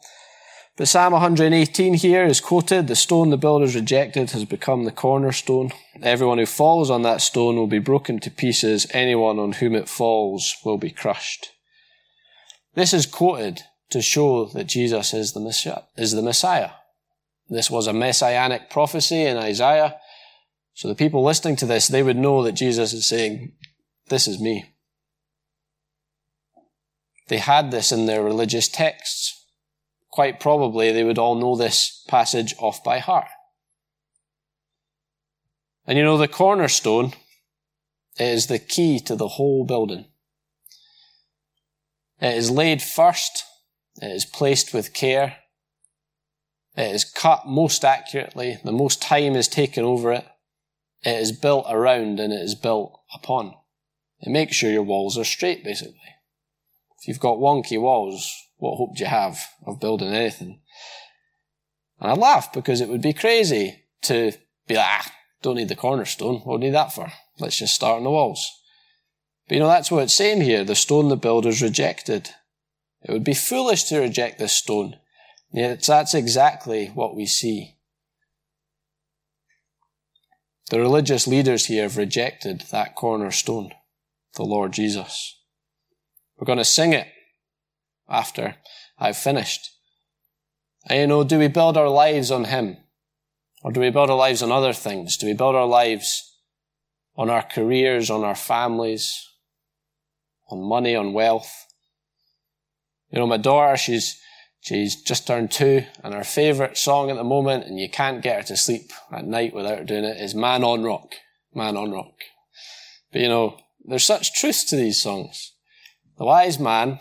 But 0.79 0.87
Psalm 0.87 1.11
118 1.11 1.95
here 1.95 2.23
is 2.23 2.39
quoted, 2.39 2.87
the 2.87 2.95
stone 2.95 3.31
the 3.31 3.37
builders 3.37 3.75
rejected 3.75 4.31
has 4.31 4.45
become 4.45 4.85
the 4.85 4.91
cornerstone. 4.91 5.71
Everyone 6.01 6.37
who 6.37 6.45
falls 6.45 6.89
on 6.89 7.01
that 7.01 7.19
stone 7.19 7.57
will 7.57 7.67
be 7.67 7.79
broken 7.79 8.19
to 8.21 8.31
pieces. 8.31 8.87
Anyone 8.91 9.39
on 9.39 9.51
whom 9.51 9.75
it 9.75 9.89
falls 9.89 10.55
will 10.63 10.77
be 10.77 10.89
crushed. 10.89 11.51
This 12.75 12.93
is 12.93 13.05
quoted 13.05 13.63
to 13.89 14.01
show 14.01 14.45
that 14.45 14.65
Jesus 14.65 15.13
is 15.13 15.33
the 15.33 15.39
Messiah. 15.39 15.81
Is 15.97 16.11
the 16.11 16.21
Messiah. 16.21 16.71
This 17.49 17.71
was 17.71 17.87
a 17.87 17.93
messianic 17.93 18.69
prophecy 18.69 19.23
in 19.23 19.37
Isaiah. 19.37 19.95
So 20.73 20.87
the 20.87 20.95
people 20.95 21.23
listening 21.23 21.55
to 21.57 21.65
this, 21.65 21.87
they 21.87 22.03
would 22.03 22.17
know 22.17 22.43
that 22.43 22.51
Jesus 22.51 22.93
is 22.93 23.07
saying, 23.07 23.53
this 24.07 24.27
is 24.27 24.39
me. 24.39 24.75
They 27.27 27.37
had 27.37 27.71
this 27.71 27.91
in 27.91 28.05
their 28.05 28.23
religious 28.23 28.67
texts. 28.67 29.45
Quite 30.11 30.39
probably 30.39 30.91
they 30.91 31.03
would 31.03 31.19
all 31.19 31.35
know 31.35 31.55
this 31.55 32.03
passage 32.07 32.55
off 32.59 32.83
by 32.83 32.99
heart. 32.99 33.27
And 35.85 35.97
you 35.97 36.03
know, 36.03 36.17
the 36.17 36.27
cornerstone 36.27 37.13
is 38.17 38.47
the 38.47 38.59
key 38.59 38.99
to 39.01 39.15
the 39.15 39.27
whole 39.27 39.65
building. 39.65 40.05
It 42.19 42.35
is 42.35 42.51
laid 42.51 42.81
first. 42.81 43.43
It 44.01 44.11
is 44.11 44.25
placed 44.25 44.73
with 44.73 44.93
care. 44.93 45.37
It 46.75 46.95
is 46.95 47.03
cut 47.03 47.47
most 47.47 47.83
accurately. 47.83 48.57
The 48.63 48.71
most 48.71 49.01
time 49.01 49.35
is 49.35 49.47
taken 49.47 49.83
over 49.83 50.11
it. 50.13 50.25
It 51.03 51.19
is 51.19 51.31
built 51.31 51.65
around 51.69 52.19
and 52.19 52.33
it 52.33 52.41
is 52.41 52.55
built 52.55 52.99
upon. 53.13 53.53
It 54.21 54.29
makes 54.29 54.55
sure 54.55 54.71
your 54.71 54.83
walls 54.83 55.17
are 55.17 55.25
straight, 55.25 55.63
basically. 55.63 55.95
If 56.99 57.07
you've 57.07 57.19
got 57.19 57.37
wonky 57.37 57.79
walls, 57.79 58.33
what 58.57 58.75
hope 58.75 58.95
do 58.95 59.03
you 59.03 59.09
have 59.09 59.39
of 59.65 59.79
building 59.79 60.13
anything? 60.13 60.61
And 61.99 62.11
I 62.11 62.13
laugh 62.13 62.51
because 62.51 62.81
it 62.81 62.89
would 62.89 63.01
be 63.01 63.13
crazy 63.13 63.83
to 64.03 64.33
be 64.67 64.75
like, 64.75 64.85
ah, 64.85 65.11
don't 65.41 65.55
need 65.55 65.69
the 65.69 65.75
cornerstone. 65.75 66.39
What 66.39 66.59
do 66.59 66.67
need 66.67 66.73
that 66.73 66.93
for? 66.93 67.11
Let's 67.39 67.57
just 67.57 67.75
start 67.75 67.97
on 67.97 68.03
the 68.03 68.09
walls. 68.09 68.49
But 69.47 69.55
you 69.55 69.61
know, 69.61 69.67
that's 69.67 69.89
what 69.89 70.03
it's 70.03 70.13
saying 70.13 70.41
here. 70.41 70.63
The 70.63 70.75
stone 70.75 71.09
the 71.09 71.15
builders 71.15 71.61
rejected. 71.61 72.31
It 73.01 73.11
would 73.11 73.23
be 73.23 73.33
foolish 73.33 73.83
to 73.85 73.99
reject 73.99 74.39
this 74.39 74.53
stone. 74.53 74.97
Yet 75.51 75.83
that's 75.83 76.13
exactly 76.13 76.87
what 76.87 77.15
we 77.15 77.25
see. 77.25 77.77
The 80.69 80.79
religious 80.79 81.25
leaders 81.25 81.65
here 81.65 81.83
have 81.83 81.97
rejected 81.97 82.65
that 82.71 82.95
cornerstone, 82.95 83.71
the 84.35 84.43
Lord 84.43 84.71
Jesus. 84.71 85.35
We're 86.37 86.45
going 86.45 86.59
to 86.59 86.65
sing 86.65 86.93
it 86.93 87.07
after 88.07 88.55
I've 88.97 89.17
finished. 89.17 89.71
And 90.85 90.99
you 90.99 91.07
know, 91.07 91.23
do 91.23 91.39
we 91.39 91.47
build 91.47 91.77
our 91.77 91.89
lives 91.89 92.29
on 92.29 92.45
Him? 92.45 92.77
Or 93.63 93.71
do 93.71 93.79
we 93.79 93.89
build 93.89 94.09
our 94.09 94.15
lives 94.15 94.41
on 94.41 94.51
other 94.51 94.73
things? 94.73 95.17
Do 95.17 95.25
we 95.25 95.33
build 95.33 95.55
our 95.55 95.65
lives 95.65 96.37
on 97.15 97.29
our 97.29 97.43
careers, 97.43 98.09
on 98.09 98.23
our 98.23 98.35
families, 98.35 99.27
on 100.49 100.61
money, 100.61 100.95
on 100.95 101.13
wealth? 101.13 101.65
You 103.11 103.19
know, 103.19 103.27
my 103.27 103.37
daughter, 103.37 103.75
she's, 103.77 104.19
she's 104.61 105.01
just 105.01 105.25
turned 105.25 105.51
two, 105.51 105.85
and 106.03 106.13
her 106.13 106.23
favourite 106.23 106.77
song 106.77 107.09
at 107.09 107.15
the 107.15 107.23
moment, 107.23 107.65
and 107.65 107.79
you 107.79 107.89
can't 107.89 108.21
get 108.21 108.37
her 108.37 108.47
to 108.47 108.57
sleep 108.57 108.91
at 109.11 109.25
night 109.25 109.53
without 109.53 109.79
her 109.79 109.83
doing 109.83 110.03
it, 110.03 110.21
is 110.21 110.35
Man 110.35 110.63
on 110.63 110.83
Rock. 110.83 111.13
Man 111.53 111.75
on 111.75 111.91
Rock. 111.91 112.13
But 113.11 113.21
you 113.21 113.27
know, 113.27 113.57
there's 113.83 114.05
such 114.05 114.33
truth 114.33 114.65
to 114.67 114.75
these 114.75 115.01
songs. 115.01 115.53
The 116.17 116.25
wise 116.25 116.59
man, 116.59 116.99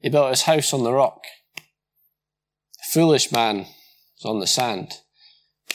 he 0.00 0.08
built 0.08 0.30
his 0.30 0.42
house 0.42 0.72
on 0.72 0.82
the 0.82 0.92
rock. 0.92 1.22
The 1.56 2.92
foolish 2.92 3.30
man 3.30 3.66
is 4.18 4.24
on 4.24 4.40
the 4.40 4.46
sand. 4.46 4.94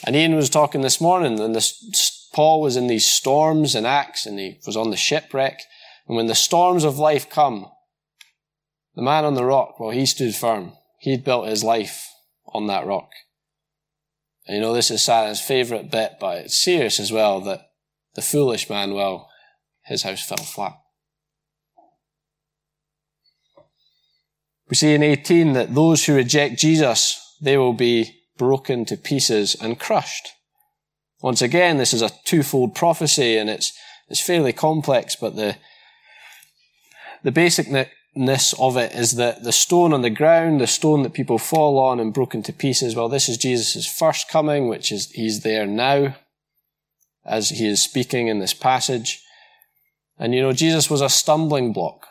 And 0.06 0.16
Ian 0.16 0.34
was 0.34 0.50
talking 0.50 0.82
this 0.82 1.00
morning, 1.00 1.40
and 1.40 1.54
this, 1.54 2.28
Paul 2.34 2.60
was 2.60 2.76
in 2.76 2.88
these 2.88 3.08
storms 3.08 3.74
and 3.74 3.86
Acts, 3.86 4.26
and 4.26 4.38
he 4.38 4.58
was 4.66 4.76
on 4.76 4.90
the 4.90 4.96
shipwreck. 4.96 5.60
And 6.06 6.16
when 6.16 6.26
the 6.26 6.34
storms 6.34 6.84
of 6.84 6.98
life 6.98 7.30
come, 7.30 7.70
the 8.94 9.02
man 9.02 9.24
on 9.24 9.34
the 9.34 9.44
rock, 9.44 9.80
well, 9.80 9.90
he 9.90 10.06
stood 10.06 10.34
firm. 10.34 10.72
He'd 10.98 11.24
built 11.24 11.48
his 11.48 11.64
life 11.64 12.08
on 12.52 12.66
that 12.68 12.86
rock. 12.86 13.10
And 14.46 14.56
you 14.56 14.62
know, 14.62 14.74
this 14.74 14.90
is 14.90 15.02
Saturn's 15.02 15.40
favourite 15.40 15.90
bit, 15.90 16.14
but 16.20 16.38
it's 16.38 16.62
serious 16.62 17.00
as 17.00 17.10
well 17.10 17.40
that 17.42 17.62
the 18.14 18.22
foolish 18.22 18.70
man, 18.70 18.94
well, 18.94 19.28
his 19.84 20.02
house 20.02 20.24
fell 20.24 20.38
flat. 20.38 20.78
We 24.68 24.76
see 24.76 24.94
in 24.94 25.02
18 25.02 25.52
that 25.52 25.74
those 25.74 26.04
who 26.04 26.14
reject 26.14 26.58
Jesus, 26.58 27.36
they 27.40 27.56
will 27.56 27.74
be 27.74 28.20
broken 28.36 28.84
to 28.86 28.96
pieces 28.96 29.54
and 29.60 29.78
crushed. 29.78 30.28
Once 31.20 31.42
again, 31.42 31.78
this 31.78 31.94
is 31.94 32.02
a 32.02 32.10
twofold 32.24 32.74
prophecy 32.74 33.36
and 33.36 33.48
it's, 33.48 33.72
it's 34.08 34.20
fairly 34.20 34.52
complex, 34.52 35.16
but 35.16 35.36
the, 35.36 35.56
the 37.22 37.32
basicness 38.14 38.54
of 38.58 38.76
it 38.76 38.92
is 38.92 39.12
that 39.12 39.42
the 39.42 39.52
stone 39.52 39.92
on 39.92 40.02
the 40.02 40.10
ground, 40.10 40.60
the 40.60 40.66
stone 40.66 41.02
that 41.02 41.12
people 41.12 41.38
fall 41.38 41.78
on 41.78 42.00
and 42.00 42.14
broken 42.14 42.42
to 42.42 42.52
pieces, 42.52 42.94
well, 42.94 43.08
this 43.08 43.28
is 43.28 43.36
Jesus' 43.36 43.86
first 43.86 44.28
coming, 44.28 44.68
which 44.68 44.92
is, 44.92 45.10
he's 45.12 45.40
there 45.40 45.66
now 45.66 46.16
as 47.24 47.50
he 47.50 47.66
is 47.66 47.82
speaking 47.82 48.28
in 48.28 48.38
this 48.38 48.54
passage. 48.54 49.22
And 50.18 50.34
you 50.34 50.42
know, 50.42 50.52
Jesus 50.52 50.90
was 50.90 51.00
a 51.00 51.08
stumbling 51.08 51.72
block. 51.72 52.06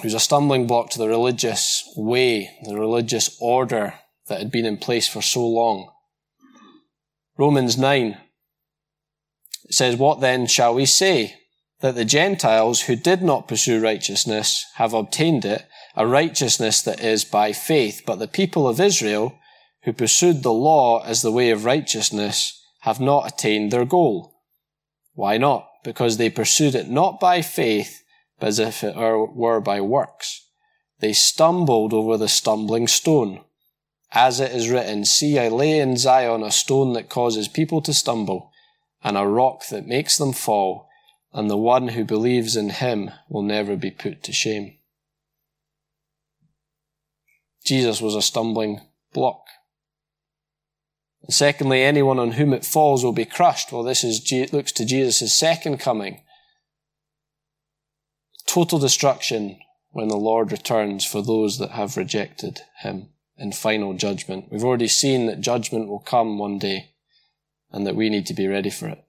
He 0.00 0.06
was 0.06 0.14
a 0.14 0.20
stumbling 0.20 0.66
block 0.66 0.90
to 0.90 0.98
the 0.98 1.08
religious 1.08 1.90
way, 1.96 2.50
the 2.64 2.76
religious 2.76 3.36
order 3.40 3.94
that 4.28 4.38
had 4.38 4.50
been 4.50 4.66
in 4.66 4.76
place 4.76 5.08
for 5.08 5.22
so 5.22 5.44
long. 5.46 5.90
Romans 7.36 7.78
9 7.78 8.18
says, 9.70 9.96
What 9.96 10.20
then 10.20 10.46
shall 10.46 10.74
we 10.74 10.86
say? 10.86 11.37
That 11.80 11.94
the 11.94 12.04
Gentiles 12.04 12.82
who 12.82 12.96
did 12.96 13.22
not 13.22 13.46
pursue 13.46 13.80
righteousness 13.80 14.66
have 14.74 14.92
obtained 14.92 15.44
it, 15.44 15.66
a 15.94 16.06
righteousness 16.06 16.82
that 16.82 17.00
is 17.00 17.24
by 17.24 17.52
faith, 17.52 18.02
but 18.04 18.18
the 18.18 18.28
people 18.28 18.66
of 18.66 18.80
Israel 18.80 19.38
who 19.84 19.92
pursued 19.92 20.42
the 20.42 20.52
law 20.52 21.02
as 21.04 21.22
the 21.22 21.32
way 21.32 21.50
of 21.50 21.64
righteousness 21.64 22.60
have 22.80 23.00
not 23.00 23.32
attained 23.32 23.70
their 23.70 23.84
goal. 23.84 24.34
Why 25.14 25.38
not? 25.38 25.68
Because 25.84 26.16
they 26.16 26.30
pursued 26.30 26.74
it 26.74 26.88
not 26.88 27.20
by 27.20 27.42
faith, 27.42 28.02
but 28.38 28.48
as 28.48 28.58
if 28.58 28.82
it 28.82 28.96
were 28.96 29.60
by 29.60 29.80
works. 29.80 30.44
They 31.00 31.12
stumbled 31.12 31.92
over 31.92 32.16
the 32.16 32.28
stumbling 32.28 32.88
stone. 32.88 33.44
As 34.12 34.40
it 34.40 34.52
is 34.52 34.70
written, 34.70 35.04
See, 35.04 35.38
I 35.38 35.48
lay 35.48 35.78
in 35.78 35.96
Zion 35.96 36.42
a 36.42 36.50
stone 36.50 36.92
that 36.94 37.08
causes 37.08 37.46
people 37.46 37.80
to 37.82 37.92
stumble, 37.94 38.50
and 39.04 39.16
a 39.16 39.26
rock 39.26 39.66
that 39.68 39.86
makes 39.86 40.18
them 40.18 40.32
fall, 40.32 40.87
and 41.32 41.50
the 41.50 41.56
one 41.56 41.88
who 41.88 42.04
believes 42.04 42.56
in 42.56 42.70
him 42.70 43.10
will 43.28 43.42
never 43.42 43.76
be 43.76 43.90
put 43.90 44.22
to 44.24 44.32
shame. 44.32 44.78
Jesus 47.64 48.00
was 48.00 48.14
a 48.14 48.22
stumbling 48.22 48.80
block. 49.12 49.44
And 51.22 51.34
secondly, 51.34 51.82
anyone 51.82 52.18
on 52.18 52.32
whom 52.32 52.54
it 52.54 52.64
falls 52.64 53.04
will 53.04 53.12
be 53.12 53.26
crushed. 53.26 53.72
Well, 53.72 53.82
this 53.82 54.02
is, 54.02 54.32
looks 54.52 54.72
to 54.72 54.86
Jesus' 54.86 55.38
second 55.38 55.78
coming. 55.78 56.22
Total 58.46 58.78
destruction 58.78 59.58
when 59.90 60.08
the 60.08 60.16
Lord 60.16 60.50
returns 60.52 61.04
for 61.04 61.20
those 61.20 61.58
that 61.58 61.72
have 61.72 61.96
rejected 61.96 62.60
him 62.78 63.10
in 63.36 63.52
final 63.52 63.92
judgment. 63.94 64.46
We've 64.50 64.64
already 64.64 64.88
seen 64.88 65.26
that 65.26 65.40
judgment 65.40 65.88
will 65.88 66.00
come 66.00 66.38
one 66.38 66.58
day 66.58 66.90
and 67.70 67.86
that 67.86 67.96
we 67.96 68.08
need 68.08 68.26
to 68.26 68.34
be 68.34 68.46
ready 68.46 68.70
for 68.70 68.88
it. 68.88 69.04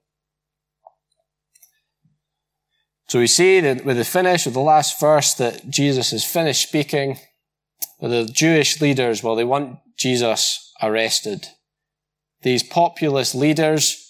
So 3.10 3.18
we 3.18 3.26
see 3.26 3.58
that 3.58 3.84
with 3.84 3.96
the 3.96 4.04
finish 4.04 4.46
of 4.46 4.54
the 4.54 4.60
last 4.60 5.00
verse 5.00 5.34
that 5.34 5.68
Jesus 5.68 6.12
has 6.12 6.24
finished 6.24 6.62
speaking. 6.62 7.18
The 8.00 8.30
Jewish 8.32 8.80
leaders, 8.80 9.20
well, 9.20 9.34
they 9.34 9.42
want 9.42 9.80
Jesus 9.98 10.72
arrested. 10.80 11.48
These 12.42 12.62
populist 12.62 13.34
leaders, 13.34 14.08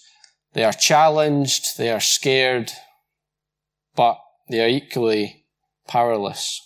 they 0.53 0.63
are 0.63 0.71
challenged, 0.71 1.79
they 1.79 1.89
are 1.89 1.99
scared, 1.99 2.71
but 3.95 4.19
they 4.51 4.63
are 4.63 4.69
equally 4.69 5.47
powerless. 5.87 6.61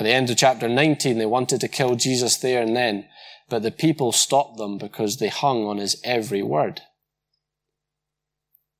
At 0.00 0.02
the 0.02 0.10
end 0.10 0.28
of 0.28 0.36
chapter 0.36 0.68
19, 0.68 1.18
they 1.18 1.26
wanted 1.26 1.60
to 1.60 1.68
kill 1.68 1.94
Jesus 1.94 2.36
there 2.36 2.60
and 2.60 2.74
then, 2.74 3.06
but 3.48 3.62
the 3.62 3.70
people 3.70 4.10
stopped 4.10 4.56
them 4.56 4.76
because 4.76 5.18
they 5.18 5.28
hung 5.28 5.66
on 5.66 5.78
his 5.78 6.00
every 6.02 6.42
word. 6.42 6.80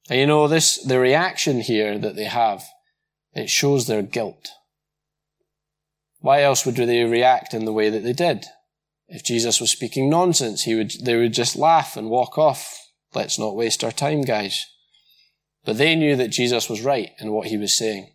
And 0.09 0.19
you 0.19 0.27
know, 0.27 0.49
this, 0.49 0.83
the 0.83 0.99
reaction 0.99 1.61
here 1.61 1.99
that 1.99 2.17
they 2.17 2.25
have, 2.25 2.65
it 3.35 3.49
shows 3.49 3.87
their 3.87 4.03
guilt. 4.03 4.49
Why 6.21 6.43
else 6.43 6.65
would 6.65 6.77
they 6.77 7.05
react 7.05 7.55
in 7.55 7.65
the 7.65 7.73
way 7.73 7.91
that 7.91 8.03
they 8.03 8.13
did? 8.13 8.47
If 9.09 9.25
Jesus 9.25 9.61
was 9.61 9.71
speaking 9.71 10.09
nonsense, 10.09 10.63
he 10.63 10.75
would, 10.75 10.93
they 11.05 11.17
would 11.17 11.35
just 11.35 11.57
laugh 11.57 11.97
and 11.97 12.09
walk 12.09 12.39
off. 12.39 12.79
Let's 13.15 13.39
not 13.39 13.57
waste 13.57 13.85
our 13.85 13.93
time, 13.93 14.23
guys. 14.23 14.65
But 15.65 15.79
they 15.79 15.95
knew 15.95 16.17
that 16.17 16.29
Jesus 16.29 16.69
was 16.69 16.83
right 16.83 17.11
in 17.19 17.33
what 17.33 17.49
he 17.49 17.57
was 17.57 17.77
saying. 17.77 18.13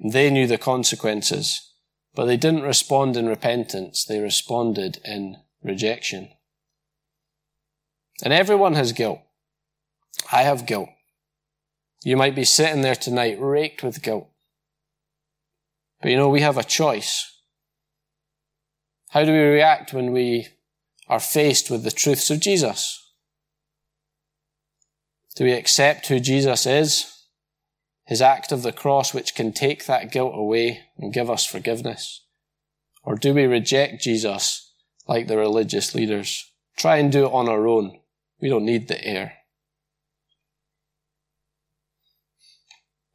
They 0.00 0.30
knew 0.30 0.46
the 0.46 0.58
consequences, 0.58 1.72
but 2.14 2.26
they 2.26 2.36
didn't 2.36 2.62
respond 2.62 3.16
in 3.16 3.26
repentance. 3.26 4.04
They 4.04 4.20
responded 4.20 5.00
in 5.04 5.36
rejection. 5.62 6.30
And 8.22 8.32
everyone 8.32 8.74
has 8.74 8.92
guilt. 8.92 9.20
I 10.32 10.42
have 10.42 10.66
guilt. 10.66 10.90
You 12.04 12.16
might 12.16 12.34
be 12.34 12.44
sitting 12.44 12.82
there 12.82 12.94
tonight 12.94 13.40
raked 13.40 13.82
with 13.82 14.02
guilt. 14.02 14.28
But 16.00 16.10
you 16.10 16.16
know, 16.16 16.28
we 16.28 16.40
have 16.42 16.58
a 16.58 16.64
choice. 16.64 17.32
How 19.10 19.24
do 19.24 19.32
we 19.32 19.38
react 19.38 19.92
when 19.92 20.12
we 20.12 20.48
are 21.08 21.20
faced 21.20 21.70
with 21.70 21.82
the 21.82 21.90
truths 21.90 22.30
of 22.30 22.40
Jesus? 22.40 23.04
Do 25.34 25.44
we 25.44 25.52
accept 25.52 26.08
who 26.08 26.20
Jesus 26.20 26.66
is 26.66 27.18
his 28.08 28.22
act 28.22 28.52
of 28.52 28.62
the 28.62 28.72
cross 28.72 29.12
which 29.12 29.34
can 29.34 29.52
take 29.52 29.84
that 29.84 30.10
guilt 30.10 30.32
away 30.34 30.80
and 30.96 31.12
give 31.12 31.28
us 31.28 31.44
forgiveness? 31.44 32.24
Or 33.04 33.16
do 33.16 33.34
we 33.34 33.44
reject 33.44 34.02
Jesus 34.02 34.72
like 35.06 35.26
the 35.26 35.36
religious 35.36 35.94
leaders? 35.94 36.50
Try 36.74 36.96
and 36.96 37.12
do 37.12 37.26
it 37.26 37.32
on 37.32 37.50
our 37.50 37.68
own. 37.68 38.00
We 38.40 38.48
don't 38.48 38.64
need 38.64 38.88
the 38.88 39.04
heir. 39.06 39.34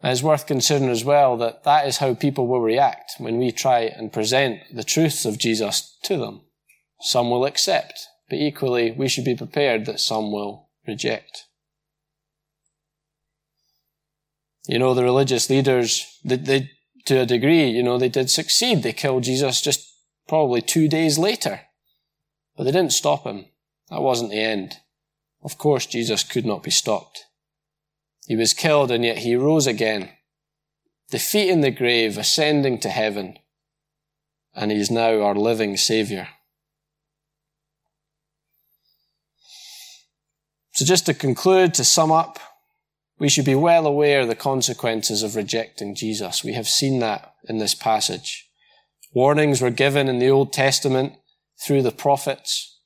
And 0.04 0.12
it's 0.12 0.22
worth 0.22 0.46
considering 0.46 0.92
as 0.92 1.06
well 1.06 1.38
that 1.38 1.64
that 1.64 1.88
is 1.88 1.98
how 1.98 2.14
people 2.14 2.46
will 2.46 2.60
react 2.60 3.14
when 3.20 3.38
we 3.38 3.54
try 3.54 3.84
and 3.84 4.12
present 4.12 4.60
the 4.70 4.84
truths 4.84 5.24
of 5.24 5.38
Jesus 5.38 5.98
to 6.04 6.18
them. 6.18 6.42
Some 7.00 7.30
will 7.30 7.46
accept, 7.46 8.08
but 8.30 8.38
equally 8.38 8.92
we 8.92 9.08
should 9.08 9.24
be 9.24 9.36
prepared 9.36 9.86
that 9.86 10.02
some 10.02 10.30
will 10.34 10.68
reject. 10.86 11.46
You 14.68 14.78
know, 14.78 14.94
the 14.94 15.04
religious 15.04 15.50
leaders, 15.50 16.20
they, 16.24 16.36
they, 16.36 16.72
to 17.06 17.22
a 17.22 17.26
degree, 17.26 17.70
you 17.70 17.82
know, 17.82 17.98
they 17.98 18.10
did 18.10 18.30
succeed. 18.30 18.84
They 18.84 18.94
killed 18.94 19.24
Jesus 19.24 19.62
just 19.62 19.90
probably 20.28 20.62
two 20.62 20.90
days 20.90 21.18
later. 21.18 21.62
But 22.58 22.66
they 22.66 22.72
didn't 22.72 22.94
stop 22.94 23.24
him. 23.24 23.46
That 23.90 24.02
wasn't 24.02 24.32
the 24.32 24.42
end. 24.42 24.78
Of 25.42 25.58
course, 25.58 25.86
Jesus 25.86 26.24
could 26.24 26.46
not 26.46 26.64
be 26.64 26.72
stopped. 26.72 27.26
He 28.26 28.36
was 28.36 28.54
killed 28.54 28.92
and 28.92 29.04
yet 29.04 29.20
he 29.20 29.36
rose 29.36 29.68
again, 29.68 30.10
defeating 31.10 31.62
the 31.62 31.72
grave, 31.72 32.18
ascending 32.18 32.80
to 32.80 32.90
heaven, 32.90 33.38
and 34.56 34.72
he 34.72 34.78
is 34.78 34.90
now 34.90 35.22
our 35.22 35.36
living 35.36 35.78
Saviour. 35.78 36.28
So 40.74 40.86
just 40.86 41.06
to 41.06 41.14
conclude, 41.14 41.74
to 41.76 41.84
sum 41.84 42.12
up, 42.12 42.40
we 43.20 43.30
should 43.30 43.46
be 43.46 43.56
well 43.56 43.86
aware 43.86 44.22
of 44.22 44.28
the 44.28 44.36
consequences 44.36 45.22
of 45.22 45.36
rejecting 45.36 45.94
Jesus. 45.94 46.44
We 46.44 46.54
have 46.54 46.68
seen 46.68 47.00
that 47.00 47.36
in 47.48 47.60
this 47.60 47.76
passage. 47.76 48.50
Warnings 49.14 49.62
were 49.62 49.70
given 49.70 50.10
in 50.10 50.18
the 50.18 50.30
Old 50.30 50.52
Testament 50.52 51.14
through 51.62 51.84
the 51.84 51.92
prophets. 51.92 52.80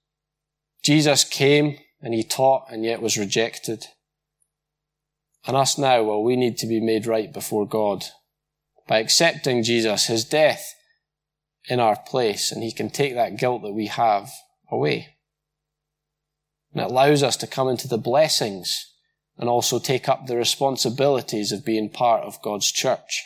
Jesus 0.83 1.23
came 1.23 1.77
and 2.01 2.13
he 2.13 2.23
taught 2.23 2.67
and 2.69 2.83
yet 2.83 3.01
was 3.01 3.17
rejected. 3.17 3.87
And 5.47 5.55
us 5.55 5.77
now, 5.77 6.03
well, 6.03 6.21
we 6.21 6.35
need 6.35 6.57
to 6.57 6.67
be 6.67 6.81
made 6.81 7.07
right 7.07 7.31
before 7.31 7.65
God 7.65 8.03
by 8.85 8.99
accepting 8.99 9.63
Jesus, 9.63 10.07
his 10.07 10.25
death 10.25 10.75
in 11.69 11.79
our 11.79 11.97
place, 11.97 12.51
and 12.51 12.61
he 12.61 12.71
can 12.71 12.89
take 12.89 13.15
that 13.15 13.37
guilt 13.37 13.61
that 13.61 13.73
we 13.73 13.87
have 13.87 14.29
away. 14.69 15.15
And 16.73 16.81
it 16.81 16.91
allows 16.91 17.23
us 17.23 17.37
to 17.37 17.47
come 17.47 17.69
into 17.69 17.87
the 17.87 17.97
blessings 17.97 18.93
and 19.37 19.47
also 19.47 19.79
take 19.79 20.09
up 20.09 20.27
the 20.27 20.35
responsibilities 20.35 21.53
of 21.53 21.65
being 21.65 21.89
part 21.89 22.23
of 22.23 22.41
God's 22.41 22.71
church. 22.71 23.23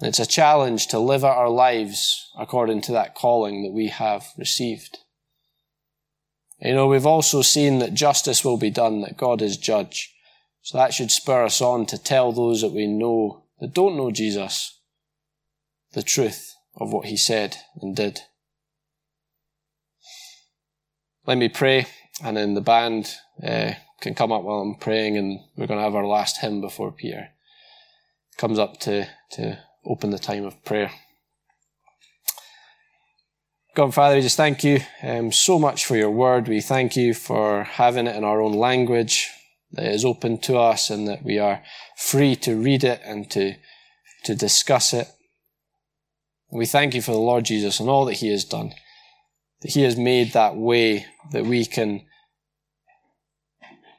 It's 0.00 0.20
a 0.20 0.26
challenge 0.26 0.86
to 0.88 0.98
live 0.98 1.24
out 1.24 1.36
our 1.36 1.50
lives 1.50 2.30
according 2.38 2.82
to 2.82 2.92
that 2.92 3.14
calling 3.14 3.64
that 3.64 3.72
we 3.72 3.88
have 3.88 4.28
received. 4.38 4.98
You 6.60 6.74
know, 6.74 6.88
we've 6.88 7.06
also 7.06 7.42
seen 7.42 7.78
that 7.78 7.94
justice 7.94 8.44
will 8.44 8.56
be 8.56 8.70
done, 8.70 9.00
that 9.02 9.16
God 9.16 9.42
is 9.42 9.56
judge. 9.56 10.14
So 10.62 10.76
that 10.76 10.92
should 10.92 11.10
spur 11.10 11.44
us 11.44 11.60
on 11.60 11.86
to 11.86 12.02
tell 12.02 12.32
those 12.32 12.62
that 12.62 12.72
we 12.72 12.86
know 12.86 13.44
that 13.60 13.74
don't 13.74 13.96
know 13.96 14.10
Jesus 14.10 14.78
the 15.92 16.02
truth 16.02 16.54
of 16.76 16.92
what 16.92 17.06
he 17.06 17.16
said 17.16 17.56
and 17.80 17.94
did. 17.94 18.20
Let 21.26 21.38
me 21.38 21.48
pray, 21.48 21.86
and 22.22 22.36
then 22.36 22.54
the 22.54 22.60
band 22.60 23.14
uh, 23.42 23.72
can 24.00 24.14
come 24.14 24.32
up 24.32 24.42
while 24.42 24.60
I'm 24.60 24.74
praying, 24.76 25.16
and 25.16 25.40
we're 25.56 25.66
going 25.66 25.78
to 25.78 25.84
have 25.84 25.94
our 25.94 26.06
last 26.06 26.38
hymn 26.38 26.60
before 26.60 26.92
Peter 26.92 27.28
comes 28.36 28.58
up 28.58 28.78
to, 28.80 29.06
to 29.32 29.58
open 29.84 30.10
the 30.10 30.18
time 30.18 30.44
of 30.44 30.64
prayer. 30.64 30.90
God, 33.78 33.94
Father, 33.94 34.16
we 34.16 34.22
just 34.22 34.36
thank 34.36 34.64
you 34.64 34.80
um, 35.04 35.30
so 35.30 35.56
much 35.56 35.84
for 35.84 35.96
your 35.96 36.10
word. 36.10 36.48
We 36.48 36.60
thank 36.60 36.96
you 36.96 37.14
for 37.14 37.62
having 37.62 38.08
it 38.08 38.16
in 38.16 38.24
our 38.24 38.40
own 38.40 38.54
language 38.54 39.30
that 39.70 39.86
is 39.86 40.04
open 40.04 40.38
to 40.38 40.58
us 40.58 40.90
and 40.90 41.06
that 41.06 41.22
we 41.22 41.38
are 41.38 41.62
free 41.96 42.34
to 42.34 42.56
read 42.56 42.82
it 42.82 43.00
and 43.04 43.30
to, 43.30 43.54
to 44.24 44.34
discuss 44.34 44.92
it. 44.92 45.06
We 46.50 46.66
thank 46.66 46.92
you 46.92 47.00
for 47.00 47.12
the 47.12 47.18
Lord 47.18 47.44
Jesus 47.44 47.78
and 47.78 47.88
all 47.88 48.04
that 48.06 48.14
he 48.14 48.32
has 48.32 48.44
done, 48.44 48.74
that 49.62 49.74
he 49.74 49.82
has 49.82 49.96
made 49.96 50.32
that 50.32 50.56
way 50.56 51.06
that 51.30 51.46
we 51.46 51.64
can 51.64 52.04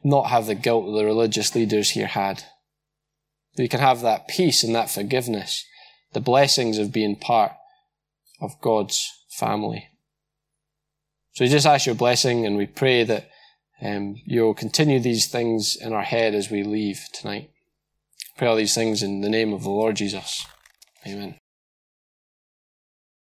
not 0.04 0.24
have 0.24 0.46
the 0.46 0.56
guilt 0.56 0.88
that 0.88 0.92
the 0.92 1.06
religious 1.06 1.56
leaders 1.56 1.92
here 1.92 2.08
had. 2.08 2.44
We 3.58 3.70
can 3.70 3.80
have 3.80 4.02
that 4.02 4.28
peace 4.28 4.62
and 4.62 4.76
that 4.76 4.90
forgiveness, 4.90 5.64
the 6.12 6.20
blessings 6.20 6.78
of 6.78 6.92
being 6.92 7.16
part 7.16 7.54
of 8.42 8.60
God's 8.60 9.10
family. 9.40 9.88
So 11.34 11.46
we 11.46 11.50
just 11.50 11.66
ask 11.66 11.86
your 11.86 11.96
blessing 11.96 12.46
and 12.46 12.58
we 12.58 12.68
pray 12.68 13.04
that 13.04 13.30
um, 13.82 14.16
you'll 14.26 14.54
continue 14.54 15.00
these 15.00 15.28
things 15.28 15.76
in 15.76 15.94
our 15.94 16.04
head 16.04 16.36
as 16.36 16.52
we 16.52 16.64
leave 16.64 17.02
tonight. 17.14 17.50
Pray 18.38 18.48
all 18.48 18.56
these 18.56 18.76
things 18.76 19.02
in 19.02 19.22
the 19.22 19.30
name 19.30 19.54
of 19.54 19.64
the 19.64 19.70
Lord 19.70 19.96
Jesus. 19.96 20.46
Amen. 21.08 21.38